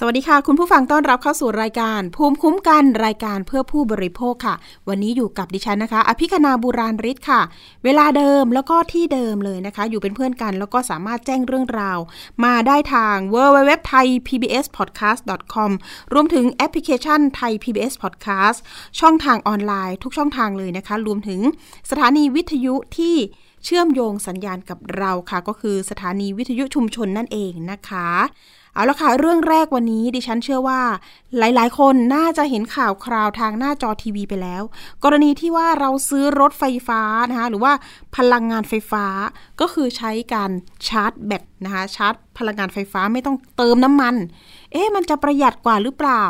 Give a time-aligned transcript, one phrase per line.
[0.00, 4.54] สวัสดีค่ะ คุณผู้ฟังต้อนรับเข้าสู่รายการ ภูมิคุ้มกันรายการเพื่อผู้บริโภคค่ะ
[4.88, 7.40] วันนี้อยู่กับดิฉันนะคะ อภิคณาบุราริศค่ะ
[7.84, 11.98] เวลาเดิมแล้วก็ที่เดิมเลยนะคะ อยู่เป็นเพื่อนกันแล้วก็สามารถแจ้งเรื่องราว
[12.44, 15.20] มาได้ทาง w w w t h a i PBS podcast
[15.54, 15.70] com
[16.12, 18.58] รวมถึงแอปพลิเคชันไทย PBS podcast
[19.00, 21.40] ช่องทางออนไลน์ ทุกช่องทางเลยนะคะ รวมถึง
[21.90, 23.16] สถานีวิทยุที่
[23.64, 28.08] เชื่อมโยงสัญญาณกับเราค่ะ ก็คือสถานีวิทยุชุมชนนั่นเองนะคะ
[28.78, 30.80] เอาละค่ะ เรื่องแรกวันนี้ดิฉันเชื่อว่า
[31.38, 34.62] หลายๆ คนน่าจะเห็นข่าวคราวทางหน้าจอทีวีไปแล้ว
[35.04, 37.72] กรณีที่ว่าเราซื้อรถไฟฟ้านะคะหรือว่า
[38.16, 39.06] พลังงานไฟฟ้า
[39.60, 40.50] ก็คือใช้การ
[40.88, 44.14] ชาร์จแบตนะคะชาร์จพลังงานไฟฟ้าไม่ต้องเติมน้ำมัน
[44.72, 46.24] เอ๊ะมันจะประหยัดกว่าหรือเปล่า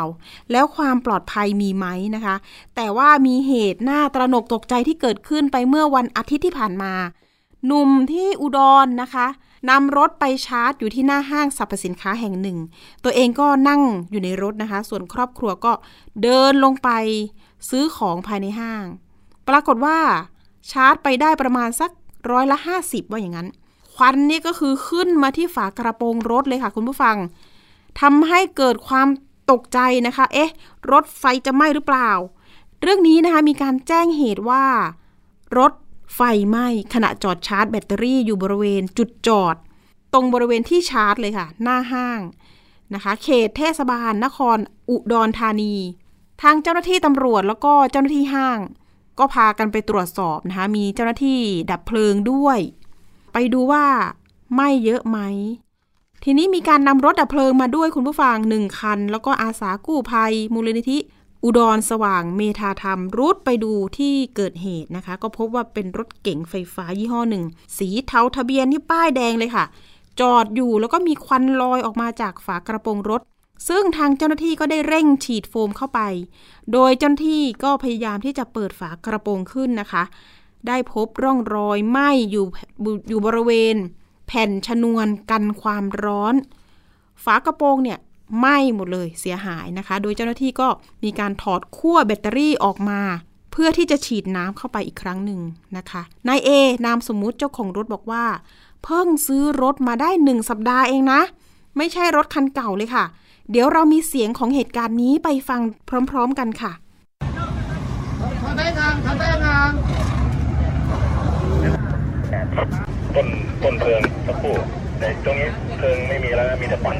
[0.51, 2.35] แล้วความปลอดภัยมีไหมนะคะ
[2.75, 6.93] แต่ว่ามีเหตุน่าตระหนกตกใจที่เกิดขึ้นไปเมื่อวันอาทิตย์ที่ผ่านมา
[7.65, 9.27] หนุ่มที่อุดรนนะคะ
[9.69, 12.57] นำรถไปชาร์จอยู่ที่หน้าห้างสรรพสินค้าแห่งหนึ่ง
[13.03, 15.71] ตัวเองก็นั่งอยู่ในรถนะคะ ส่วนครอบครัวก็
[16.23, 16.89] เดินลงไป
[17.69, 18.85] ซื้อของภายในห้าง
[19.47, 19.97] ปรากฏว่า
[20.71, 21.91] ชาร์จไปได้ประมาณสัก
[22.31, 23.47] ร้อยละห้าสิบว่าอย่างนั้น
[23.93, 27.17] ควันนี่ก็คือขึ้นมาที่ฝากระโปรงรถเลยค่ะคุณผู้ฟัง
[28.01, 29.07] ทำให้เกิดความ
[29.51, 30.51] ตกใจนะคะ เอ๊ะ
[30.91, 32.11] รถไฟจะไหม้หรือเปล่า
[32.81, 34.63] เรื่องนี้นะคะมีการแจ้งเหตุว่า
[35.57, 35.71] รถ
[36.15, 39.55] ไฟไหม้ขณะจอดชาร์จแบตเตอรี่อยู่บริเวณจุดจอด
[40.13, 42.19] ตรงบริเวณที่ชาร์จเลยค่ะ หน้าห้าง
[42.93, 44.57] นะคะ เขตเทศบาลนคร
[44.89, 45.75] อุดรธานี
[46.41, 48.59] ทางเจ้าหน้าที่ตำรวจแล้วก็เจ้าหน้าที่ห้าง
[49.19, 52.59] ก็พากันไปตรวจสอบนะคะ มีเจ้าหน้าที่ดับเพลิงด้วย
[53.33, 53.85] ไปดูว่า
[54.53, 55.19] ไหม้เยอะไหม
[56.23, 60.99] ทีนี้มีการนำรถดับเพลิงมาด้วยคุณผู้ฟังหนึ่งคัน แล้วก็อาสากู้ภัยมูลนิธิ
[61.43, 67.43] อุดรสว่างเมธาธรรมรุดไปดูที่เกิดเหตุนะคะ ก็พบว่าเป็นรถเก๋งไฟฟ้ายี่ห้อหนึ่ง
[67.77, 69.65] สีเทาทะเบียนที่ป้ายแดงเลยค่ะ
[70.19, 73.21] จอดอยู่แล้วก็มีควันลอยออกมาจากฝากระโปรงรถ
[73.67, 76.01] ซึ่งทางเจ้าหน้าที่ก็ได้เร่งฉีดโฟมเข้าไป
[76.73, 80.03] โดยเจ้าหน้าที่ก็พยายามที่จะเปิดฝากระโปรงขึ้นนะคะ
[80.67, 82.45] ได้พบร่องรอยไหม้อยู่
[83.09, 83.75] อยู่บริเวณ
[84.27, 86.35] แผ่นชนวนกันความร้อน
[87.23, 87.99] ฝากระโปรงเนี่ย
[88.37, 90.67] ไหม้หมดเลยเสียหายนะคะ โดยเจ้าหน้าที่ก็
[91.03, 93.01] มีการถอดขั้วแบตเตอรี่ออกมา
[93.51, 95.41] เพื่อที่จะฉีดน้ำเข้าไปอีกครั้งหนึ่ง
[95.77, 96.49] นะคะนายเอ
[96.85, 98.25] นามสมมุติเจ้าของรถบอกว่า
[98.83, 101.21] เพิ่งซื้อรถมาได้หนึ่งสัปดาห์เองนะ
[101.77, 103.05] ไม่ใช่รถคันเก่าเลยค่ะ
[103.51, 105.61] เดี๋ยวเรามีเสียงของเหตุการณ์นี้ไปฟัง
[106.11, 106.71] พร้อม ๆ กันค่ะ
[108.41, 109.71] ทำได้งานทำได้งาน
[113.15, 113.27] ต้น
[113.63, 114.55] ต้นเพลิงสักครู่
[114.99, 116.97] แต่ตรงนี้เพลิงไม่มีแล้วมีแต่ควัน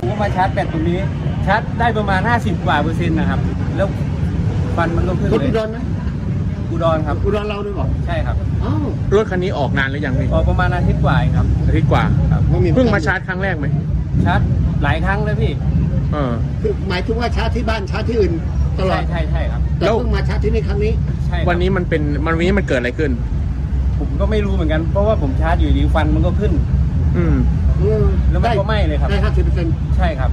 [0.00, 0.98] ผมมาชาร์จแบตตรงนี้
[1.46, 3.40] ชาร์จได้ประมาณ 50 กว่าเปอร์เซ็นต์นะครับ
[3.76, 3.88] แล้ว
[4.76, 5.78] ฟันมันก็ขึ้นเลยรถอุดรไหม
[6.70, 8.36] อุดรครับ อุดรเราด้วยหรอใช่ครับ
[9.14, 12.42] รถคันนี้ออกนานหรือยังพี่ออกประมาณอาทิตย์กว่าครับ อาทิตย์กว่า ครับ
[12.74, 13.66] เพิ่งมาชาร์จครั้งแรกไหม
[14.24, 14.40] ชาร์จ
[14.82, 15.52] หลายครั้งเลยพี่
[16.12, 18.32] เออ คือหมายถึงว่าชาร์จที่บ้านชาร์จที่อื่น
[18.78, 20.92] ตลอดใช่ใช่ครับ แต่เพิ่งมาชาร์จที่นี่ครั้งนี้
[21.26, 23.10] ใช่วันนี้มันเป็นมันวันนี้มันเกิดอะไรขึ้น
[23.98, 26.52] ผมก็ไม่รู้เหมือนกัน เพราะว่าผมชาร์จอยู่ดีฟันมันก็ขึ้น
[27.16, 27.34] อืม
[28.30, 30.30] แล้วมันก็ไหม้เลยครับ ได้ห้าสิบเปอร์เซ็นต์ใช่ครับ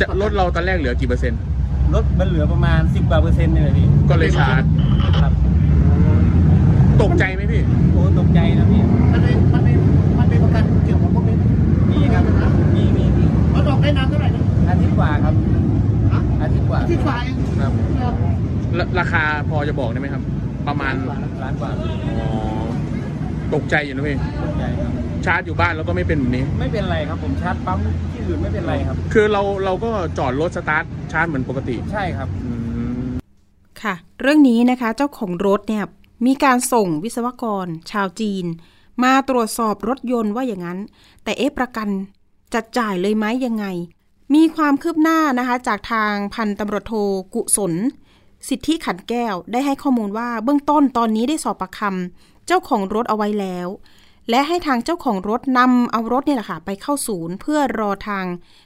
[0.00, 1.40] จะรถเราตอนแรกเหลือกี่เปอร์เซ็นต์
[1.94, 4.62] รถมันเหลือประมาณสิบกว่าเปอร์เซ็นต์นี่แหละพี่ก็เลยชาร์จ
[5.22, 5.32] ครับ
[7.02, 7.62] ตกใจไหมพี่
[7.92, 9.72] โอ้ตกใจนะพี่มันมีมันมี
[10.18, 11.36] มันมีประกันเกี่ยวกับพวกนี้
[11.90, 12.24] มีครับ
[12.74, 13.24] มีมีมี
[13.54, 15.34] รถออกได้นานเท่าไหร่นะอาทิตย์กว่าครับ
[16.42, 17.72] อาทิตย์กว่าอาทิตย์กว่าเองครับ
[19.00, 20.22] ราคาพอจะบอกได้ไหมครับ
[20.68, 20.94] ประมาณ
[21.42, 21.70] ล้านกว่า
[22.06, 22.18] อ๋อ
[23.54, 24.85] ตกใจอยู่นะพี่ตกใจครับ
[25.26, 27.78] ชาร์จอยู่บ้านแล้วก็ไม่เป็นแบบนี้ ไม่เป็นไรครับผมชาร์จปั๊ม
[28.12, 32.28] ที่อื่นไม่เป็นไรครับ คือเราเราก็จอดรถสตาร์ทชาร์จเหมือนปกติ ใช่ครับ
[33.82, 35.84] ค่ะ เรื่องนี้นะคะเจ้าของรถเนี่ย
[36.26, 38.46] มีการส่งวิศวกร ชาวจีน
[39.02, 40.78] มาตรวจสอบรถยนต์ว่าอย่างนั้น
[41.24, 41.88] แต่เอ๊ะประกัน
[42.54, 43.66] จะจ่ายเลยไหมยังไง
[44.34, 46.94] มีความคืบหน้านะคะจากทางพันตำรวจโท
[47.34, 47.72] กุศล
[48.48, 53.68] สิทธิขันแก้วได้ให้ข้อมูลว่าเบื้องต้นตอนนี้ได้สอบประคำเจ้าของรถเอาไว้แล้ว
[54.30, 58.24] และให้ทางเจ้าของรถนำเอารถเนี่ยแหละค่ะไปเข้าศูนย์ เพื่อรอทาง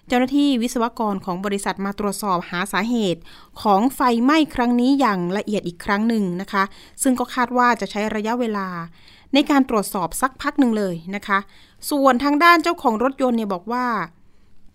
[0.09, 3.21] เจ้าหน้าที่วิศวกรของบริษัทมาตรวจสอบหาสาเหตุ
[3.63, 6.63] ของไฟไหม้ครั้งนี้อย่างละเอียดอีกครั้งหนึ่งนะคะ
[7.03, 8.69] ซึ่งก็คาดว่าจะใช้ระยะเวลา
[9.35, 11.39] ในการตรวจสอบสักพักหนึ่งเลยนะคะ
[11.91, 13.87] ส่วนทางด้านเจ้าของรถยนต์เนี่ยบอกว่า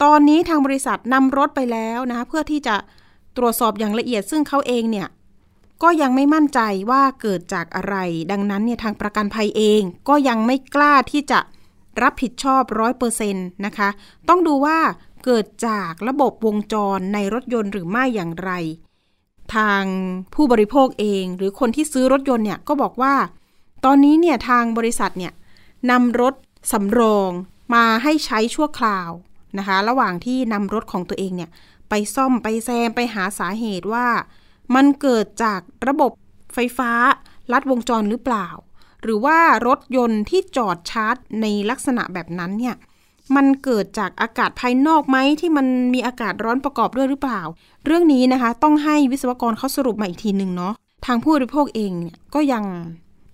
[0.04, 2.76] ตอนนี้ทางบริษัทนำรถไปแล้วนะคะเพื่อที่จะ
[3.38, 5.08] ตรวจสอบอย่างละเอียดซึ่งเขาเองเนี่ย
[5.84, 6.60] ก็ยังไม่มั่นใจ
[6.92, 7.96] ว่าเกิดจากอะไร
[8.32, 11.40] ดังนั้นเนี่ยทางประกันภัยเองก็ยังไม่กล้าที่จะ
[12.02, 13.90] รับผิดชอบร้อยเปอร์เซ็นต์นะคะ
[14.30, 14.80] ต้องดูว่า
[15.26, 18.52] เกิดจากระบบวงจรในรถยนต์หรือไม่อย่างไร
[19.56, 19.84] ทาง
[20.34, 23.16] ผู้บริโภคเองหรือคนที่ซื้อรถยนต์เนี่ยก็บอกว่า
[23.86, 25.34] ตอนนี้เนี่ยทางบริษัทเนี่ย
[25.92, 26.34] นำรถ
[26.72, 27.32] สำรอง
[27.74, 29.10] มาให้ใช้ชั่วคราว
[29.58, 31.50] นะคะ ระหว่างที่นำรถของตัวเองเนี่ย
[31.90, 34.08] ไปซ่อมไปแซมไปหาสาเหตุว่า
[34.76, 36.12] มันเกิดจากระบบ
[36.54, 36.92] ไฟฟ้า
[37.52, 38.48] ลัดวงจรหรือเปล่า
[39.04, 42.76] หรือว่ารถยนต์ที่จอดชาร์จในลักษณะแบบนั้นเนี่ย
[43.36, 47.42] มันเกิดจากอากาศภายนอกไหมที่มันมีอากาศร้อนประกอบด้วยหรือเปล่า
[47.86, 50.74] เรื่องนี้นะคะ ต้องให้วิศวกรเขาสรุปมาอีกทีหนึ่งเนาะ
[51.06, 52.64] ทางผู้บริโภคเองเนี่ยก็ยัง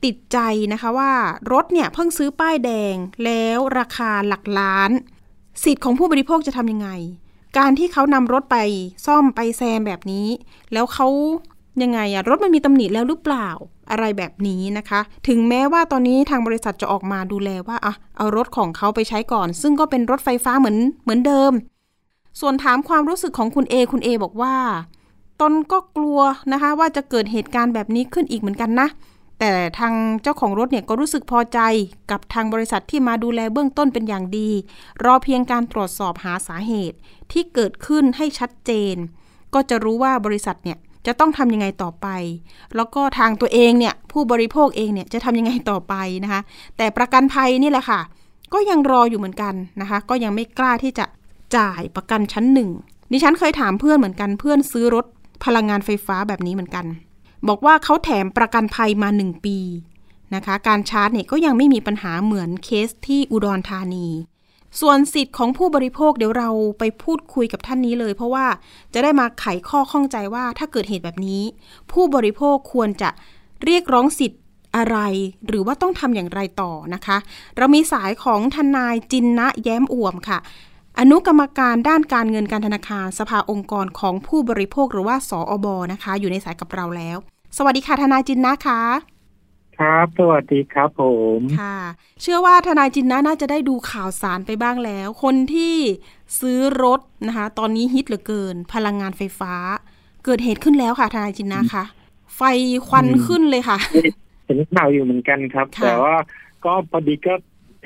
[0.03, 0.37] ติดใจ
[0.73, 1.11] นะคะว่า
[1.51, 2.95] รถเนี่ยเพิ่งซื้อป้ายแดง
[3.25, 4.91] แล้วราคาหลักล้าน
[5.63, 6.89] สิทธิ์ของผู้บริโภคจะทำยังไง
[7.57, 8.57] การที่เขานำรถไป
[9.05, 10.27] ซ่อมไปแซมแบบนี้
[10.73, 11.07] แล้วเขา
[11.83, 13.49] ยังไงอะรถมันมีตำหนิแล้วหรือเปล่า
[13.91, 21.51] อะไรแบบนี้นะคะ ถึงแม้ว่าตอนนี้ทางบริษัทจะออกมาดูแลว่าอะเอารถของเขาไปใช้ก่อน ซึ่งก็เป็นรถไฟฟ้าเหมือนเหมือนเดิม
[22.39, 24.55] ส่วนถามความรู้สึกของคุณเอคุณเอบอกว่า
[25.41, 26.19] ตนก็กลัว
[26.51, 28.87] นะคะ ว่าจะเกิดเหตุการณ์แบบนี้ขึ้นอีกเหมือนกันนะ
[29.39, 31.59] แต่ทางเจ้าของรถเนี่ยก็รู้สึกพอใจ
[32.11, 34.49] กับทางบริษัทที่มาดูแลเบื้องต้นเป็นอย่างดี
[35.03, 36.97] รอเพียงการตรวจสอบหาสาเหตุ
[37.31, 38.95] ที่เกิดขึ้นให้ชัดเจน
[39.53, 40.77] ก็จะรู้ว่าบริษัทเนี่ย
[41.07, 42.07] จะต้องทำยังไงต่อไป
[42.75, 45.93] แล้วก็ทางตัวเองเนี่ยผู้บริโภคเองเนี่ยจะทำยังไงต่อไป
[46.23, 46.41] นะคะ
[46.77, 47.99] แต่ประกันภัยนี่แหละค่ะ
[48.53, 51.05] ก็ยังรออยู่เหมือนกันนะคะ ก็ยังไม่กล้าที่จะ
[51.57, 52.69] จ่ายประกันชั้นหนึ่ง
[53.11, 55.05] ดิฉันเคยถามเพื่อนเหมือนกันเพื่อนซื้อรถ
[55.45, 56.85] พลังงานไฟฟ้าแบบนี้เหมือนกัน
[57.47, 59.57] บอกว่าเขาแถมประกันภัยมา 1 ปี
[60.35, 64.07] นะคะ การชาร์จเนี่ยก็ยังไม่มีปัญหาเหมือนเคสที่อุดรธานี
[64.79, 68.45] ส่วนสิทธิ์ของผู้บริโภคเดี๋ยวเราไปพูดคุยกับท่านนี้เลย เพราะว่า
[68.93, 71.43] จะได้มาไขข้อข้องใจว่าถ้าเกิดเหตุแบบนี้
[71.91, 73.09] ผู้บริโภคควรจะ
[73.63, 74.39] เรียกร้องสิทธิ์
[74.75, 74.97] อะไร
[75.47, 77.17] หรือว่าต้องทำอย่างไรต่อนะคะ
[77.57, 80.39] เรามีสายของทนายจินนะแย้มอ่วมค่ะ
[80.99, 87.17] อนุกรรมการด้านการเงินการธนาคารสภาองค์กรของผู้บริโภคหรือว่าสออบนะคะ อยู่ในสายกับเราแล้ว
[87.57, 88.81] สวัสดีค่ะทนายจินนะคะ
[89.81, 91.03] ครับ สวัสดีครับผ
[91.39, 91.79] มค่ะ
[92.21, 95.75] เชื่อว่าทนายจินนะน่าจะได้ดูข่าวสารไปบ้างแล้ว คนที่
[96.39, 99.53] ซื้อรถนะคะ ตอนนี้ฮิตเหลือเกิน พลังงานไฟฟ้า
[100.25, 101.83] เกิดเหตุขึ้นแล้วค่ะ ทนายจินนะคะ
[102.35, 102.41] ไฟ
[102.87, 103.77] ควันขึ้นเลยค่ะ
[104.47, 106.15] เห็นข่าวอยู่เหมือนกันครับค่ะแต่ว่า
[106.65, 107.33] ก็พอดีก็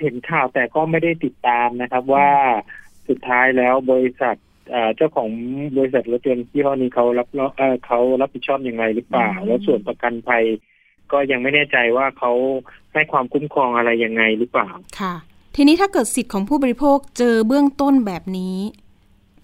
[0.02, 2.30] เห็นข่าวแต่ก็ไม่ได้ติดตามนะครับว่า
[3.08, 4.36] สุดท้ายแล้วบริษัท
[4.70, 5.30] เอ่อเจ้าของ
[5.78, 7.28] บริษัทรถยนต์ที่ห้อนี้เขารับ
[7.58, 10.46] เอ่อเขารับผิดชอบอย่างไรหรือเปล่า แล้วส่วนประกันภัย
[11.16, 12.32] ก็ยังไม่แน่ใจว่าเขา
[12.94, 14.70] ให้ความคุ้มครองอะไรยังไงหรือเปล่า
[15.00, 15.14] ค่ะ
[15.56, 18.58] ทีนี้ถ้าเกิดสิทธิ์ของผู้บริโภคเจอเบื้องต้นแบบนี้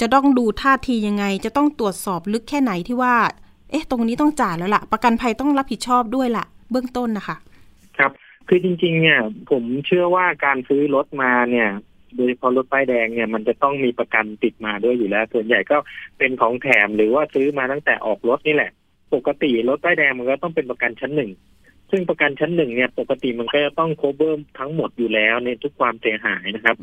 [0.02, 3.16] จะต้องดูท่าทียังไง จะต้องตรวจสอบลึกแค่ไหนที่ว่า
[3.72, 7.36] เอ๊ะ ตรงนี้ต้องจ่ายแล้วล่ะ ประกันภัยต้องรับผิดชอบด้วยล่ะ เบื้องต้นนะคะ
[7.98, 8.12] ครับ
[8.48, 9.20] คือจริง ๆ เนี่ย
[9.52, 11.70] ผมเชื่อว่าการซื้อรถมาเนี่ย
[12.16, 15.78] โดยเฉพาะรถป้ายแดงเนี่ยมันจะต้องมีประกันติดมาด้วยอยู่แล้ว ส่วนใหญ่ก็
[16.18, 18.72] เป็นของแถมหรือว่าซื้อมาตั้งแต่ออกรถนี่แหละ
[19.14, 21.32] ปกติรถป้ายแดงมันก็ต้องเป็นประกันชั้นหนึ่ง
[21.92, 26.76] ซึ่งประกันชั้นหนึ่งเนี่ยปกติมันก็จะต้อง cover ทั้งหมดอยู่แล้วในทุกความเสียหายนะครับ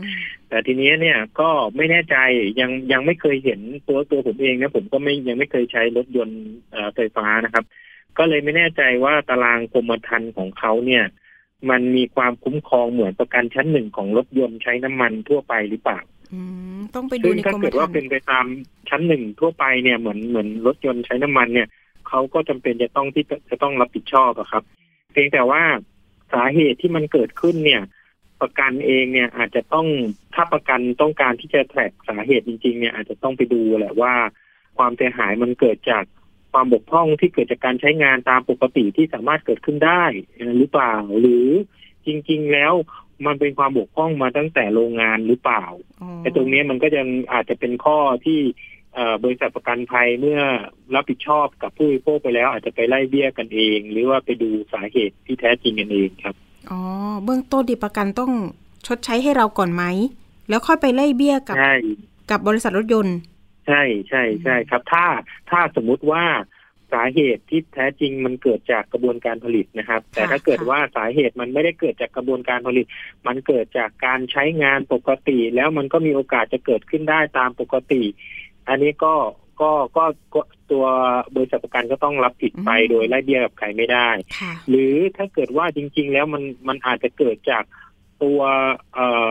[0.49, 2.17] แต่ทีนี้เนี่ยก็ไม่แน่ใจ
[2.61, 6.41] ยังยังไม่เคยเห็นตัวตัวผมเองนะผมก็ไม่ยังไม่เคยใช้รถยนต์
[6.73, 7.65] เอ่อไฟฟ้านะครับ
[8.19, 11.05] ก็เลยไม่แน่ใจว่าตารางกรมธรรม์ของเขาเนี่ย
[11.71, 15.99] มันมีความคุ้มครองเหมือนประกันชั้นหนึ่งของรถยนต์ใช้น้ำมันทั่วไปหรือเปล่า
[16.33, 16.41] อื
[16.77, 18.47] มต้องไปดูซึ่งในถ้ากรมเกิดธรว่ารม์เป็นไปตาม
[18.89, 21.69] ชั้นหนึ่งทั่วไปเนี่ยเหมือนเหมือนรถยนต์ใช้น้ำมันเนี่ย
[22.09, 24.63] เขาก็จำเป็นจะต้องที่จะจะต้องรับผิดชอบอะครับ
[25.13, 25.63] เพียงแต่ว่า
[26.33, 27.83] สาเหตุที่มันเกิดขึ้นเนี่ย
[28.41, 29.87] ประกันเองเนี่ยอาจจะต้อง
[30.35, 34.15] ถ้าประกันต้องการที่จะแทร็กสาเหตุจริงๆเนี่ยอาจจะต้องไปดูแหละว่า
[34.79, 36.05] ความเสียหายมันเกิดจาก
[36.53, 40.05] ความบกพร่องที่เกิดจากการใช้งานตามปกติที่สามารถเกิดขึ้นได้
[40.59, 41.49] หรือเปล่า หรือ
[42.07, 42.73] จริง ๆ แล้ว
[43.27, 45.65] มันเป็นความบกพร่องมาตั้งแต่โรงงานหรือเปล่า
[46.01, 48.78] อ๋อไอ้ตรงนี้มันก็ยังอาจจะเป็นข้อที่เอ่อ
[49.25, 50.41] บริษัทประกันภัยเมื่อ
[50.95, 56.35] รับผิดชอบกับผู้บริโภคไปแล้ว อาจจะไปไล่เบี้ยกันเอง หรือว่าไปดูสาเหตุที่แท้จริงกันเองครับ
[56.71, 56.81] อ๋อ
[57.25, 58.33] เบื้องต้นดีประกันต้อง
[58.87, 59.85] ชดใช้ให้เราก่อนไหม
[60.49, 61.75] แล้วค่อยไปไล่เบี้ยกับใช่
[62.31, 63.17] กับบริษัทรถยนต์
[63.67, 65.05] ใช่ใช่ใช่ครับ ถ้า
[65.51, 66.25] ถ้าสมมุติว่า
[66.93, 72.87] สาเหตุที่แท้จริงมันเกิดจากกระบวนการผลิตนะครับ แต่ถ้าเกิดค่ะว่าสาเหตุมันไม่ได้เกิดจากกระบวนการผลิต
[73.27, 78.03] มันเกิดจากการใช้งานปกติ แล้วมันก็มีโอกาสจะเกิดขึ้นได้ตามปกติ
[78.69, 79.15] อันนี้ก็
[79.61, 80.85] ก็ก็ก็ตัว
[81.35, 84.09] บริษัทประกันก็ต้องรับผิดไปโดยไล่เบี้ยกับใครไม่ได้
[84.39, 87.65] ค่ะหรือถ้าเกิดว่าจริง ๆ แล้วมันมันอาจจะเกิดจาก
[88.23, 88.41] ตัว
[88.95, 89.31] เอ่อ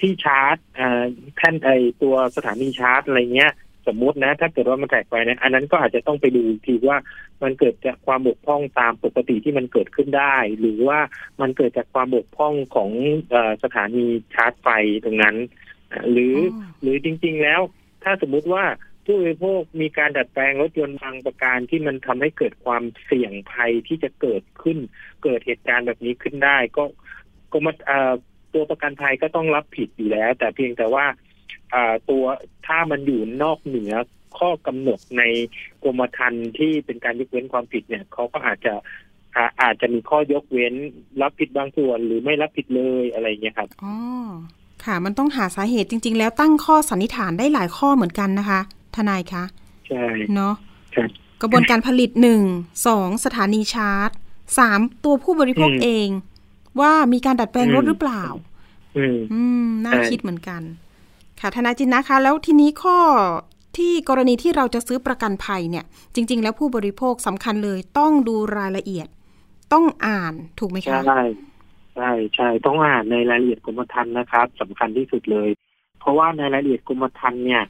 [0.00, 1.02] ที่ชาร์จเอ่อ
[1.36, 1.68] แท่นไอ
[2.02, 3.52] ตัวสถานีชาร์จอะไรเงี้ย
[3.86, 6.98] สมมุตินะ ถ้าเกิดว่ามันแตกไปนะอันนั้นก็อาจจะต้องไปดูอีกทีว่า
[7.42, 10.98] มันเกิดจากความบกพร่องตามปกติที่มันเกิดขึ้นได้ หรือว่า
[11.40, 12.90] มันเกิดจากความบกพร่องของ
[13.30, 14.68] เออสถานีชาร์จไฟ
[15.04, 15.36] ตรงนั้น
[15.92, 17.60] อะหรือออหรือจริง ๆ แล้ว
[18.04, 18.64] ถ้าสมมุติว่า
[19.04, 24.78] ผู้บริโภคมีการดัดแปลงรถยนต์บางประการที่มันทำให้เกิดความเสี่ยงภัยที่จะเกิดขึ้น
[25.24, 26.84] เกิดเหตุการณ์แบบนี้ขึ้นได้ ก็
[27.52, 27.72] ก็มา
[28.54, 31.06] ตัวประกันภัยก็ต้องรับผิดอยู่แล้ว แต่เพียงแต่ว่า
[32.10, 32.24] ตัว
[32.66, 33.94] ถ้ามันอยู่นอกเหนือ
[34.38, 35.22] ข้อกำหนดใน
[35.84, 38.74] กรมธรรม์ที่เป็นการยกเว้นความผิดเนี่ยเขาก็อาจจะ
[39.36, 40.74] อาอาจจะมีข้อยกเว้น
[41.22, 43.94] รับผิดบางส่วนหรือไม่รับผิดเลยอะไรเงี้ยครับอ๋อ
[44.86, 48.60] ค่ะ มันต้องหาสาเหตุจริง ๆ แล้วตั้งข้อสันนิษฐานได้หลายข้อเหมือนกันนะคะ
[48.96, 49.44] ทนายคะ
[49.88, 50.54] ใช่ เนาะ
[50.94, 51.08] ครับ
[51.42, 52.42] กระบวนการผลิตหนึ่ง
[52.86, 54.10] สองสถานีชาร์จ
[54.58, 56.08] สามตัวผู้บริโภคอืมเอง
[56.80, 58.24] ว่ามีการดัดแปลงรถอืมหรือเปล่า
[58.96, 60.62] อืมอืมน่าใช่คิดเหมือนกัน
[61.40, 62.98] ค่ะทนายจินนะคะ แล้วทีนี้ข้อ
[63.76, 69.08] ที่กรณีที่เราจะซื้อประกันภัยเนี่ย จริง ๆ แล้วผู้บริโภคสำคัญเลยต้องดูรายละเอียด
[69.72, 71.20] ต้องอ่านถูกไหมคะใช่
[71.96, 75.48] ใช่ใช่ต้องอ่านในรายละเอียดกรมธรรม์นะครับสำคัญที่สุดเลย
[76.00, 77.62] เพราะว่าในรายละเอียดกรมธรรม์เนี่ย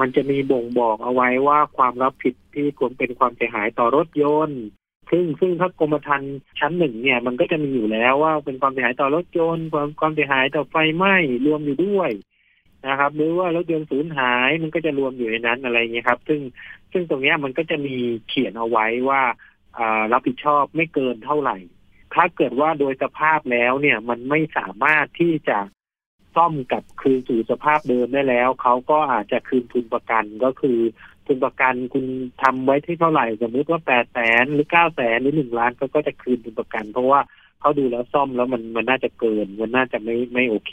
[0.00, 4.60] มันจะมีบ่งบอกเอาไว้ว่าความรับผิดที่ควรเป็นความเสียหายต่อรถยนต์
[5.10, 12.10] ซึ่งซึ่งถ้ากรมธรรม์ชั้นหนึ่งเนี่ย มันก็จะมีอยู่แล้วว่าเป็นความเสียหายต่อรถยนต์ความความเสียหายต่อไฟไหม้รวมอยู่ด้วย
[12.88, 16.40] นะครับ หรือว่ารถยนต์สูญหายมันก็จะรวมอยู่ในนั้นอะไรเงี้ยครับ ซึ่ง
[16.92, 17.96] ซึ่งตรงเนี้ยมันก็จะมี
[18.28, 19.22] เขียนเอาไว้ว่า
[19.78, 21.56] อ่ารับผิดชอบไม่เกินเท่าไหร่
[22.14, 25.58] ถ้าเกิดว่าโดยสภาพแล้วเนี่ยมันไม่สามารถที่จะ
[26.36, 30.78] ซ่อมกลับคืนสู่สภาพเดิมได้แล้ว เขาก็อาจจะคืนทุนประกันก็คือ
[31.26, 32.04] ทุนประกันคุณ
[32.42, 37.20] ทำไว้ที่เท่าไหร่สมมติว่าแปดแสนหรือเก้าแสนหรือหนึ่งล้านเขาก็จะคืนทุนประกัน เพราะว่า
[37.60, 40.72] เขาดูแล้วซ่อมแล้วมันมันน่าจะเกิน มันน่าจะไม่ไม่โอเค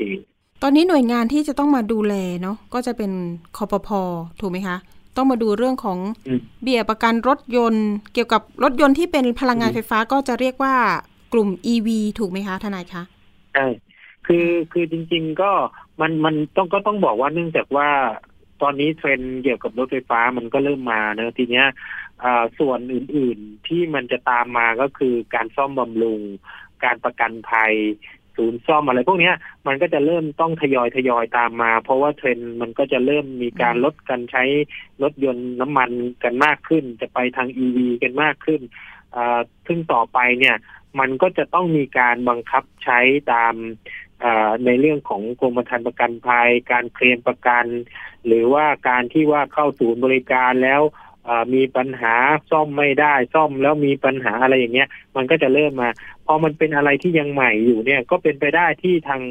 [0.63, 3.11] ตอนนี้หน่วยงานที่จะต้องมาดูแลเนาะก็จะเป็น
[3.57, 4.01] คอปพอ
[4.39, 4.77] ถูกไหมคะ
[5.17, 10.75] ต้องมาดูเรื่องของอืมเบี้ยประกันรถยนต์ เกี่ยวกับรถยนต์ที่เป็นพลังงานไฟฟ้าก็จะเรียกว่า
[11.33, 11.87] กลุ่ม EV
[12.19, 13.03] ถูกไหมคะทนายคะ
[13.53, 13.67] ใช่
[14.27, 15.51] คือคือจริง ๆก็
[16.01, 17.89] มันมันต้องก็ต้องบอกว่าเนื่องจากว่า
[18.61, 21.67] ตอนนี้เทรนด์เกี่ยวกับรถไฟฟ้ามันก็เริ่มมาเนอะทีเนี้ย
[22.23, 26.21] อ่าส่วนอื่นๆที่มันจะตามมาก็คือการซ่อมบำรุง
[26.83, 27.73] การประกันภัย
[28.35, 29.35] ศูนย์ซ่อมอะไรพวกเนี้ย
[29.67, 34.43] มันก็จะเริ่มต้องทยอยทยอยตามมา เพราะว่าเทรนด์มันก็จะเริ่มมีการลดการใช้
[35.03, 35.89] รถยนต์น้ำมัน
[36.23, 38.61] กันมากขึ้น จะไปทาง EV กันมากขึ้น
[39.15, 40.55] อ่าซึ่งต่อไปเนี่ย
[40.99, 42.99] มันก็จะต้องมีการบังคับใช้
[43.33, 43.53] ตาม
[44.65, 47.65] ในเรื่องของกรมธรรม์ประกันภัย การเคลมประกัน
[48.25, 50.81] หรือว่าการที่ว่าเข้าศูนย์บริการแล้ว
[51.53, 52.15] มีปัญหา
[52.51, 55.89] ซ่อมไม่ได้ซ่อมแล้วมีปัญหาอะไรอย่างเงี้ย มันก็จะเริ่มมา
[56.25, 59.21] พอมันเป็นอะไรที่ยังใหม่อยู่เนี่ย ก็เป็นไปได้ที่ทาง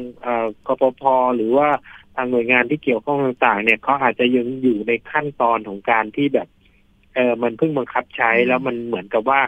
[0.67, 1.01] กปพ
[1.35, 1.69] หรือว่า
[2.15, 6.47] ทางหน่วยงานที่เกี่ยวข้องต่างๆ เนี่ยเขาอาจจะยังอยู่ในขั้นตอนของการที่แบบ
[7.15, 9.41] เออมันเพิ่งบังคับใช้แล้วมันเหมือนกับว่า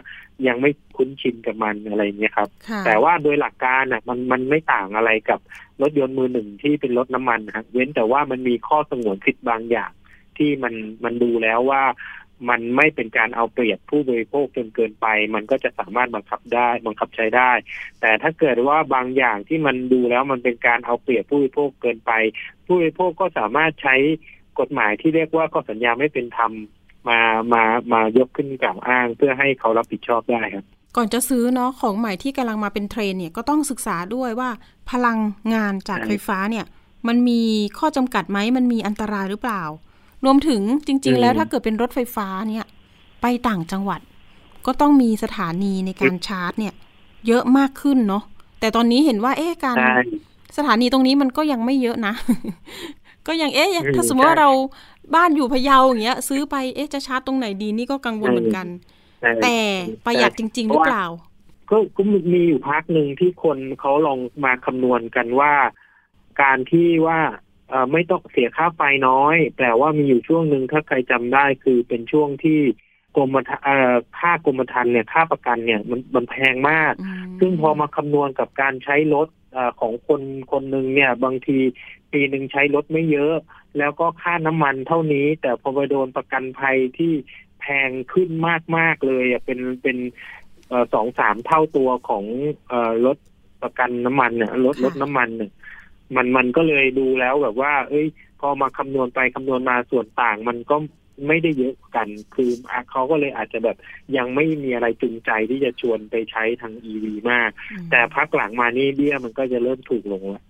[0.48, 5.40] ยังไม่คุ้นชินกับมันอะไรอย่างเงี้ยครับค่ะแต่ว่าโดยหลักการอะมันมันไม่ต่างอะไรกับ
[5.82, 9.90] รถยนต์มือหนึ่งที่เป็นรถน้ำมันนะครับเว้นแต่ว่ามันมีข้อสงวนสิทธิ์บางอย่าง
[10.38, 10.74] ที่มัน
[11.04, 11.82] มันดูแล้วว่า
[12.48, 17.52] มันไม่เป็นการเอาเปรียบผู้บริโภคจนเกินไป มันก็จะสามารถบังคับได้บังคับใช้ได้
[18.00, 22.12] แต่ถ้าเกิดว่าบางอย่างที่มันดูแล้วมันเป็นการเอาเปรียบผู้บริโภคเกินไป
[22.66, 23.96] ผู้บริโภคก็สามารถใช้
[24.60, 26.52] กฎหมายที่เรียกว่าข้อสัญญาไม่เป็นธรรม
[27.08, 27.18] มา
[27.52, 30.64] มามายกขึ้นกล่าวอ้างเพื่อให้เขารับผิดชอบได้ครับ
[30.96, 34.50] ก่อนจะซื้อเนาะของใหม่ที่กำลังมาเป็นเทรนด์เนี่ยก็ต้องศึกษาด้วยว่า
[34.90, 35.18] พลัง
[35.54, 36.64] งานจากใช่ไฟฟ้าเนี่ย
[37.08, 37.40] มันมี
[37.78, 39.62] ข้อจำกัดไหมมันมีอันตรายหรือเปล่า
[40.24, 42.64] รวมถึงจริง ๆ แล้วถ้าเกิดเป็นรถไฟฟ้าเนี่ย
[43.22, 44.00] ไปต่างจังหวัด
[44.66, 46.74] ก็ต้องมีสถานีในการชาร์จ เนี่ย
[47.26, 48.24] เยอะมากขึ้นเนาะ
[48.60, 49.96] แต่ตอนนี้เห็นว่าเอ๊ะการใช่
[50.56, 52.14] สถานีตรงนี้มันก็ยังไม่เยอะนะ
[53.26, 54.50] ก็ยังเอ๊ะอืมถ้าสมมติว่าใช่เรา
[55.14, 58.66] บ้านอยู่พะเยาอย่างเงี้ย ซื้อไปเอ๊ะจะชาร์จตรงไหนดีนี่ก็กังวลเหมือนกัน
[59.20, 59.56] ใช่แต่
[60.06, 61.06] ประหยัดจริง ๆ หรือเปล่า
[61.70, 62.02] ก็ก็
[62.32, 65.52] มีอยู่พักหนึ่งที่คนเขาลองมาคำนวณกันว่า
[66.42, 67.20] การที่ว่า
[67.68, 72.60] เอ่อไม่ต้องเสียค่าไฟน้อย แต่ว่ามีอยู่ช่วงหนึ่งถ้าใครจำได้คือเป็นช่วงที่
[73.16, 80.20] กรมธรรม์เอ่อค่ากรมธรรม์เนี่ยค่าประกันเนี่ยมันมันแพงมากอืมซึ่งพอมาคำนวณกับการใช้รถเออของคน
[80.52, 81.58] คนหนึ่งเนี่ย บางที
[82.14, 83.34] ปีหนึ่งใช้รถไม่เยอะ
[83.78, 87.12] แล้วก็ค่าน้ำมันเท่านี้ แต่พอไปโดนประกันภัยที่
[87.60, 88.30] แพงขึ้น
[88.76, 89.96] มาก ๆ เลยอะเป็นเป็น
[90.68, 92.24] เอ่อสองสามเท่าตัวของ
[92.68, 93.18] เอ่อรถ
[93.62, 95.50] ประกันน้ำมันเนี่ยรถค่ะรถน้ำมันเนี่ย
[96.16, 98.06] มันมันก็เลยดูแล้วแบบว่า เอ้ย
[98.40, 100.76] พอมาคำนวณไปคำนวณมาส่วนต่าง มันก็
[101.28, 103.76] ไม่ได้เยอะกันคืออะเขาก็เลยอาจจะแบบ
[104.16, 110.44] ยังไม่มีอะไรจูงใจที่จะชวนไปใช้ทางอีวีมากอืมแต่พักหลังมานี่เบี้ยมันก็จะเริ่มถูกลงแล้ว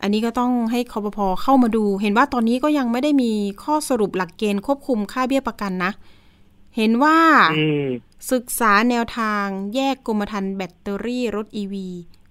[0.00, 3.32] อืมอันนี้ก็ต้องให้คอปพอเข้ามาดู เห็นว่าตอนนี้ก็ยังไม่ได้มี
[3.64, 5.92] ข้อสรุปหลักเกณฑ์ควบคุมค่าเบี้ยประกันนะ
[6.76, 7.18] เห็นว่า
[7.58, 7.86] อืม
[8.32, 11.74] ศึกษาแนวทางแยกกรมธรรม์แบตเตอรี่รถ EV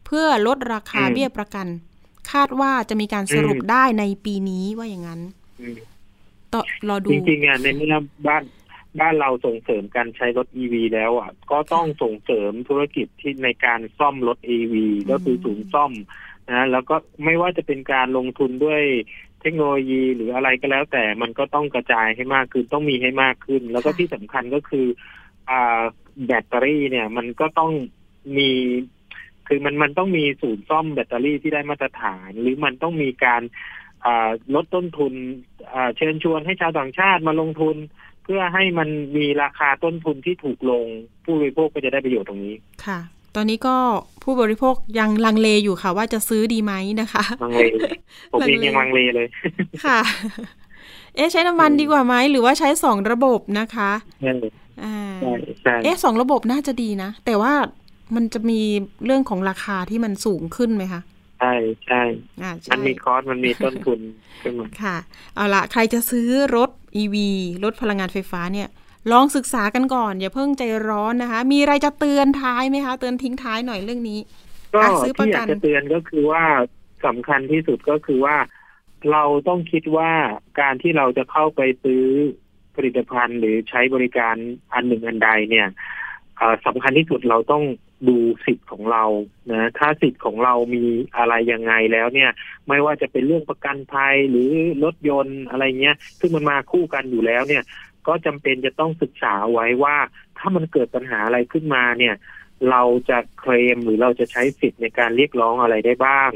[0.05, 1.67] เพื่อลดราคาอืมเบี้ยประกัน
[2.31, 5.21] คาดว่าจะมีการสรุปอืมได้ในปีนี้ว่าอย่างนั้น
[5.61, 5.75] อืม
[6.53, 7.95] ต่อรอดูจริงๆอะในเมื่อ
[8.27, 8.43] บ้าน
[8.99, 14.73] บ้านเราส่งเสริมการใช้รถ EV แล้วอะ ก็ต้องส่งเสริมธุรกิจที่ในการซ่อมรถ EV
[15.11, 15.91] ก็คือศูนย์ซ่อม
[16.51, 18.83] นะแล้วก็ไม่ว่าจะเป็นการลงทุนด้วย
[19.41, 24.85] เทคโนโลยีหรืออะไรก็แล้ว แต่มันก็ต้องกระจายให้มากขึ้นต้องมีให้มากขึ้น แล้วก็ค่ะที่สำคัญก็คือ
[25.49, 25.81] อ่า
[26.25, 27.71] แบตเตอรี่เนี่ย มันก็ต้อง
[28.37, 28.51] มี
[29.47, 33.41] คือมันมันต้องมีศูนย์ซ่อมแบตเตอรี่ที่ได้มาตรฐาน หรือมันต้องมีการ
[34.05, 35.13] อ่าลดต้นทุน
[35.73, 37.75] อ่าเชิญชวนให้ชาวต่างชาติมาลงทุน
[38.23, 40.85] เพื่อให้มันมีราคาต้นทุนที่ถูกลง
[41.23, 42.99] ผู้บริโภคก็จะได้ประโยชน์ตรงนี้ค่ะ
[43.35, 43.75] ตอนนี้ก็
[44.23, 47.63] ผู้บริโภคยังลังเลอยู่ค่ะ ว่าจะซื้อดีไหมนะคะลังเล
[48.31, 49.27] ผมเองยังลังเลเลย
[49.85, 49.99] ค่ะ
[51.15, 54.33] เอ๊ะใช้น้ำมันอืมดีกว่าไหมหรือว่าใช้สองระบบนะคะใช่
[54.83, 57.53] อ่าใช่ใช่เอ๊ะสองระบบน่าจะดีนะ แต่ว่า
[58.15, 58.61] มันจะมี
[59.05, 61.01] เรื่องของราคาที่มันสูงขึ้นไหมคะ
[61.39, 61.53] ใช่
[61.87, 62.01] ใช่
[62.41, 63.99] อ่าใช่มันมีคอสมันมีต้นทุน
[64.41, 64.97] ขึ้นมาค่ะ
[65.35, 66.69] เอาละใครจะซื้อรถ
[67.01, 67.15] EV
[67.63, 68.67] รถพลังงานไฟฟ้าเนี่ย
[69.11, 74.19] ลองศึกษากันก่อน อย่าเพิ่งใจร้อนนะคะ มีอะไรจะเตือนท้ายไหมคะ เตือนทิ้งท้ายหน่อยเรื่องนี้
[74.73, 76.43] ก็อะซื้อประที่อกัยานกจะเตือนก็คือว่า
[77.05, 78.35] สำคัญที่สุดก็คือว่า
[79.11, 80.11] เราต้องคิดว่า
[80.59, 82.03] การที่เราจะเข้าไปซื้อ
[82.75, 84.35] ผลิตภัณฑ์ หรือใช้บริการ
[84.73, 85.67] อันหนึ่งอันใดเนี่ย
[86.37, 87.63] เอ่อสำคัญที่สุดเราต้อง
[88.07, 89.03] ดูสิทธิ์ของเรา
[89.51, 90.83] นะถ้าสิทธิ์ของเรามี
[91.17, 92.31] อะไรยังไงแล้วเนี่ย
[92.67, 94.49] ไม่ว่าจะเป็นเรื่องประกันภัยหรือ
[94.83, 97.63] รถยนต์อะไรเงี้ย ซึ่งมันมาคู่กันอยู่แล้วเนี่ย
[98.09, 99.95] ก็จำเป็นจะต้องศึกษาไว้ว่า
[100.37, 102.15] ถ้ามันเกิดปัญหาอะไรขึ้นมาเนี่ย
[102.71, 106.31] เราจะเคลมหรือเราจะใช้สิทธิ์ในการเรียกร้องอะไรได้บ้าง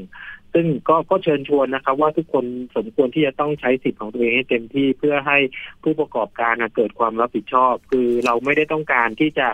[0.54, 5.38] ซึ่งก็ก็เชิญชวนนะครับ ว่าทุกคนสมควรที่จะต้องใช้สิทธิ์ของตัวเองให้เต็มที่เพื่อให้
[5.84, 9.48] ผู้ประกอบการเกิดความรับผิดชอบ คือเราไม่ได้ต้องการที่จะ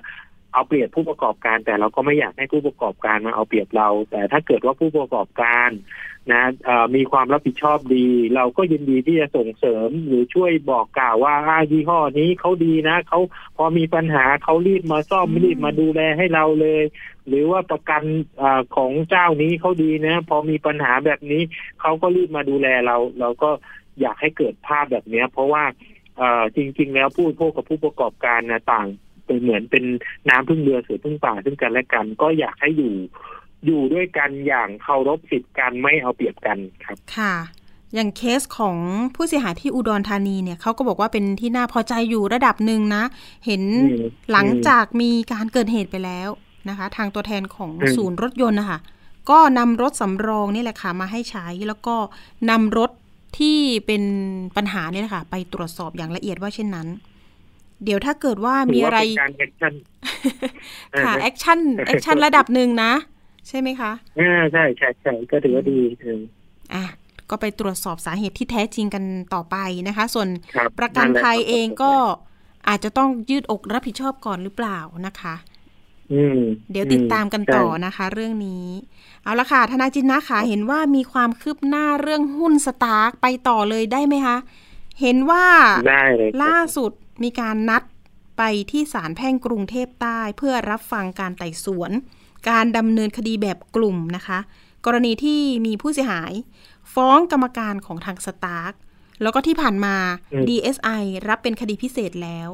[0.53, 5.69] เอาเปรียบผู้ประกอบการ แต่เราก็ไม่อยากให้ผู้ประกอบการมาเอาเปรียบเรา แต่ถ้าเกิดว่าผู้ประกอบการ
[6.31, 13.19] นะเอ่อมีความรับผิดชอบดี เราก็ยินดีที่จะส่งเสริมหรือช่วยบอกกล่าวว่าอ่ายี่ห้อนี้เขาดีนะเขา
[13.57, 16.83] พอมีปัญหาเขารีบมาซ่อมรีบมาดูแลให้เราเลย
[17.27, 18.03] หรือว่าประกัน
[18.41, 21.41] อาของเจ้านี้เขาดีนะ พอมีปัญหาแบบนี้
[21.81, 23.49] เขาก็รีบมาดูแลเรา เราก็
[24.01, 25.63] อยากให้เกิดภาพแบบเนี้ยเพราะว่า
[26.17, 28.87] เอ่อจริง ๆ แล้วผู้บริโภคกับผู้ประกอบการนะต่าง
[29.29, 29.85] เป็นเหมือนเป็น
[30.29, 32.93] น้ำพึ่งเรือเสือพึ่งป่าซึ่งกันและกัน ก็อยากให้อยู่
[33.65, 37.35] อยู่ด้วยกันอย่างเคารพสิทธิ์กันไม่เอาเปรียบกันครับ ค่ะ
[37.95, 38.77] อย่างเคสของ
[39.15, 43.03] ผู้เสียหายที่อุดรธานีเนี่ยเขาก็บอกว่าเป็นที่น่าพอใจอยู่ระดับหนึ่งนะ
[43.45, 46.29] เห็นอืมหลังจากมีการเกิดเหตุไปแล้ว
[46.69, 48.79] นะคะ ทางตัวแทนของอืมศูนย์รถยนต์นะคะ
[49.29, 51.95] ก็นำรถสำรองนี่แหละค่ะมาให้ใช้แล้วก็
[52.49, 52.91] นำรถ
[53.37, 54.03] ที่เป็น
[54.55, 56.87] ปัญหาเนี่ยนะคะไปตรวจสอบอย่างละเอียดว่าเช่นนั้น
[57.83, 59.73] เดี๋ยวถ้าเกิดว่ามีถืออะไรว่าเป็นการ action
[61.05, 62.91] ค่ะอ่าฮะ action action ระดับหนึ่งนะ
[63.47, 66.21] ใช่ไหมคะอ่าใช่ใช่ใช่ก็ถือว่าดีเออ
[66.73, 66.83] อะ
[67.29, 71.93] ก็ไปตรวจสอบสาเหตุที่แท้จริงกันต่อไปนะคะ ส่วนครับประกันนั่นแหละภัยครับเองก็
[72.67, 75.35] อาจจะต้องยืดอกรับผิดชอบก่อนหรือเปล่านะคะ
[76.13, 76.39] อืม
[76.71, 78.65] เดี๋ยวติดตามกันต่อใช่นะคะ เรื่องนี้
[79.23, 84.37] เอาละค่ะธนาจินนะคะเห็นว่ามีความคืบหน้าเรื่องหุ้นสตาร์กไปต่อเลยได้ไหมคะ
[85.01, 85.45] เห็นว่า
[85.89, 86.91] ได้เลยครับล่าสุด
[87.23, 87.83] มีการนัด
[88.37, 91.91] ไปที่ศาลแพ่งกรุงเทพใต้เพื่อรับฟังการไต่สวน
[92.49, 94.39] การดำเนินคดีแบบกลุ่มนะคะ
[94.85, 96.33] กรณีที่มีผู้เสียหาย
[96.93, 98.73] ฟ้องกรรมการของทางสตาร์ก
[99.21, 99.95] แล้วก็ที่ผ่านมา
[100.33, 102.49] อืม DSI รับเป็นคดีพิเศษแล้ว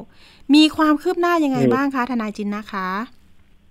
[0.54, 2.88] มีความคืบหน้ายังไงอืมบ้างคะทนายจินนะคะ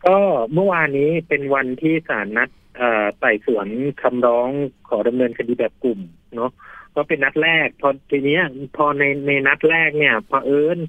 [0.05, 0.17] ก็
[0.53, 3.67] เมื่อวานนี้เป็นวันที่ศาลนัดเอ่อไต่สวน
[4.01, 4.49] คำร้อง
[4.87, 5.99] ขอดำเนินคดีแบบกลุ่ม
[6.35, 6.51] เนาะ
[6.95, 8.43] ก็เป็นนัดแรก พอทีเนี้ย
[8.77, 10.79] พอในในนัดแรกเนี่ยพอเอิญ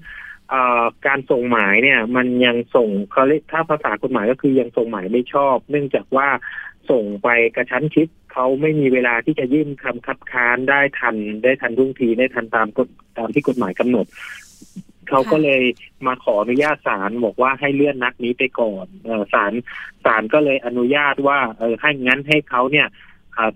[0.50, 6.28] เอ่อการส่งหมายเนี่ย มันยังส่งเขาเรียกถ้าภาษากฎหมายก็คือยังส่งหมายไม่ชอบ เนื่องจากว่า
[6.90, 12.88] ส่งไปกระชั้นชิดเขาไม่มีเวลาที่จะยื่นคำคัดค้านได้ทัน ได้ทันรุ่งทีได้ทันตามกฎ
[13.18, 14.06] ตามที่กฎหมายกำหนด
[15.08, 15.62] เขาก็เลย
[16.06, 18.86] มาขออนุญาตศาลบอกว่าให้เลื่อนนัดนี้ไปก่อน
[19.34, 19.52] ศาล
[20.04, 22.86] ศาลก็เลยอนุญาตว่าเออให้งั้นให้เขาเนี่ย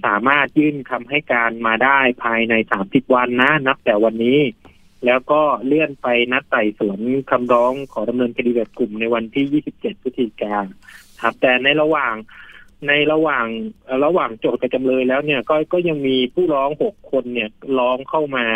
[0.07, 4.39] สามารถยื่นคำให้การมาได้ภายในสามสิบวันนะ นับแต่วันนี้
[5.07, 6.99] แล้วก็เลื่อนไปนัดไต่สวน
[7.31, 10.57] คำร้องขอดำเนินคดีแบบกลุ่มในวันที่27พฤศจิกา
[11.23, 12.15] ครับ แต่ในระหว่าง
[12.89, 13.47] ในระหว่าง
[14.05, 18.47] ระหว่างโจทย์กับจำเลยแล้วเนี่ยก็ก็ยังมีผู้ร้องหกคนเนี่ยร้องเข้ามา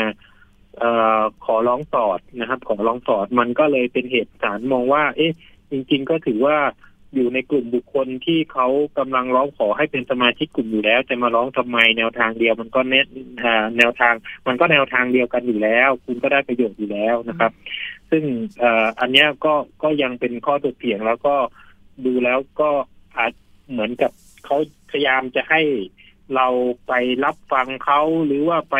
[0.78, 0.84] เอ
[1.18, 5.32] อขอร้องสอดนะครับ ขอร้องสอดมันก็เลยเป็นเหตุศาลมองว่า เอ๊ะ
[5.70, 6.56] จริง ๆ ก็ถือว่า
[7.14, 8.66] อยู่ในกลุ่มบุคคลที่เขา
[8.98, 13.07] กำลังร้องขอให้เป็นสมาชิกกลุ่มอยู่แล้ว จะมาร้องทำไมแนวทางเดียวมันก็เน็ต
[13.44, 14.14] อ่าแนวทาง
[14.46, 17.53] มันก็แนวทางเดียวกันอยู่แล้ว คุณก็ได้ประโยชน์อยู่แล้วนะครับ
[18.11, 18.24] ซึ่ง
[19.00, 21.35] อันนี้ก็ก็ยังเป็นข้อตกเถียงแล้วก็
[22.05, 22.70] ดูแล้วก็
[23.16, 23.33] อาจ
[23.70, 24.11] เหมือนกับ
[24.44, 24.57] เขา
[24.90, 25.62] พยายามจะให้
[26.35, 26.48] เรา
[26.87, 26.92] ไป
[27.24, 28.77] รับฟังเขาหรือว่าไป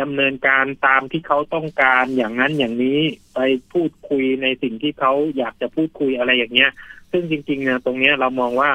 [0.00, 3.00] ดำเนินการตามที่เขาต้องการอย่างนั้นอย่างนี้
[3.34, 3.40] ไป
[3.72, 6.70] พูดคุยในสิ่งที่เขาอยากจะพูดคุยอะไรอย่างเงี้ย
[7.16, 8.70] ซึ่งจริงๆเนี่ยตรงเนี้ยเรามองว่า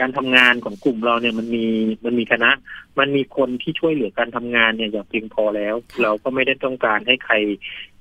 [0.00, 1.66] การทำงานของกลุ่มเราเนี่ยมันมี
[2.04, 2.50] มันมีคณะ
[2.98, 7.34] มันมีคนที่ช่วยเหลือการทำงานเนี่ยอย่างเพียงพอแล้ว เราก็ไม่ได้ต้องการให้ใคร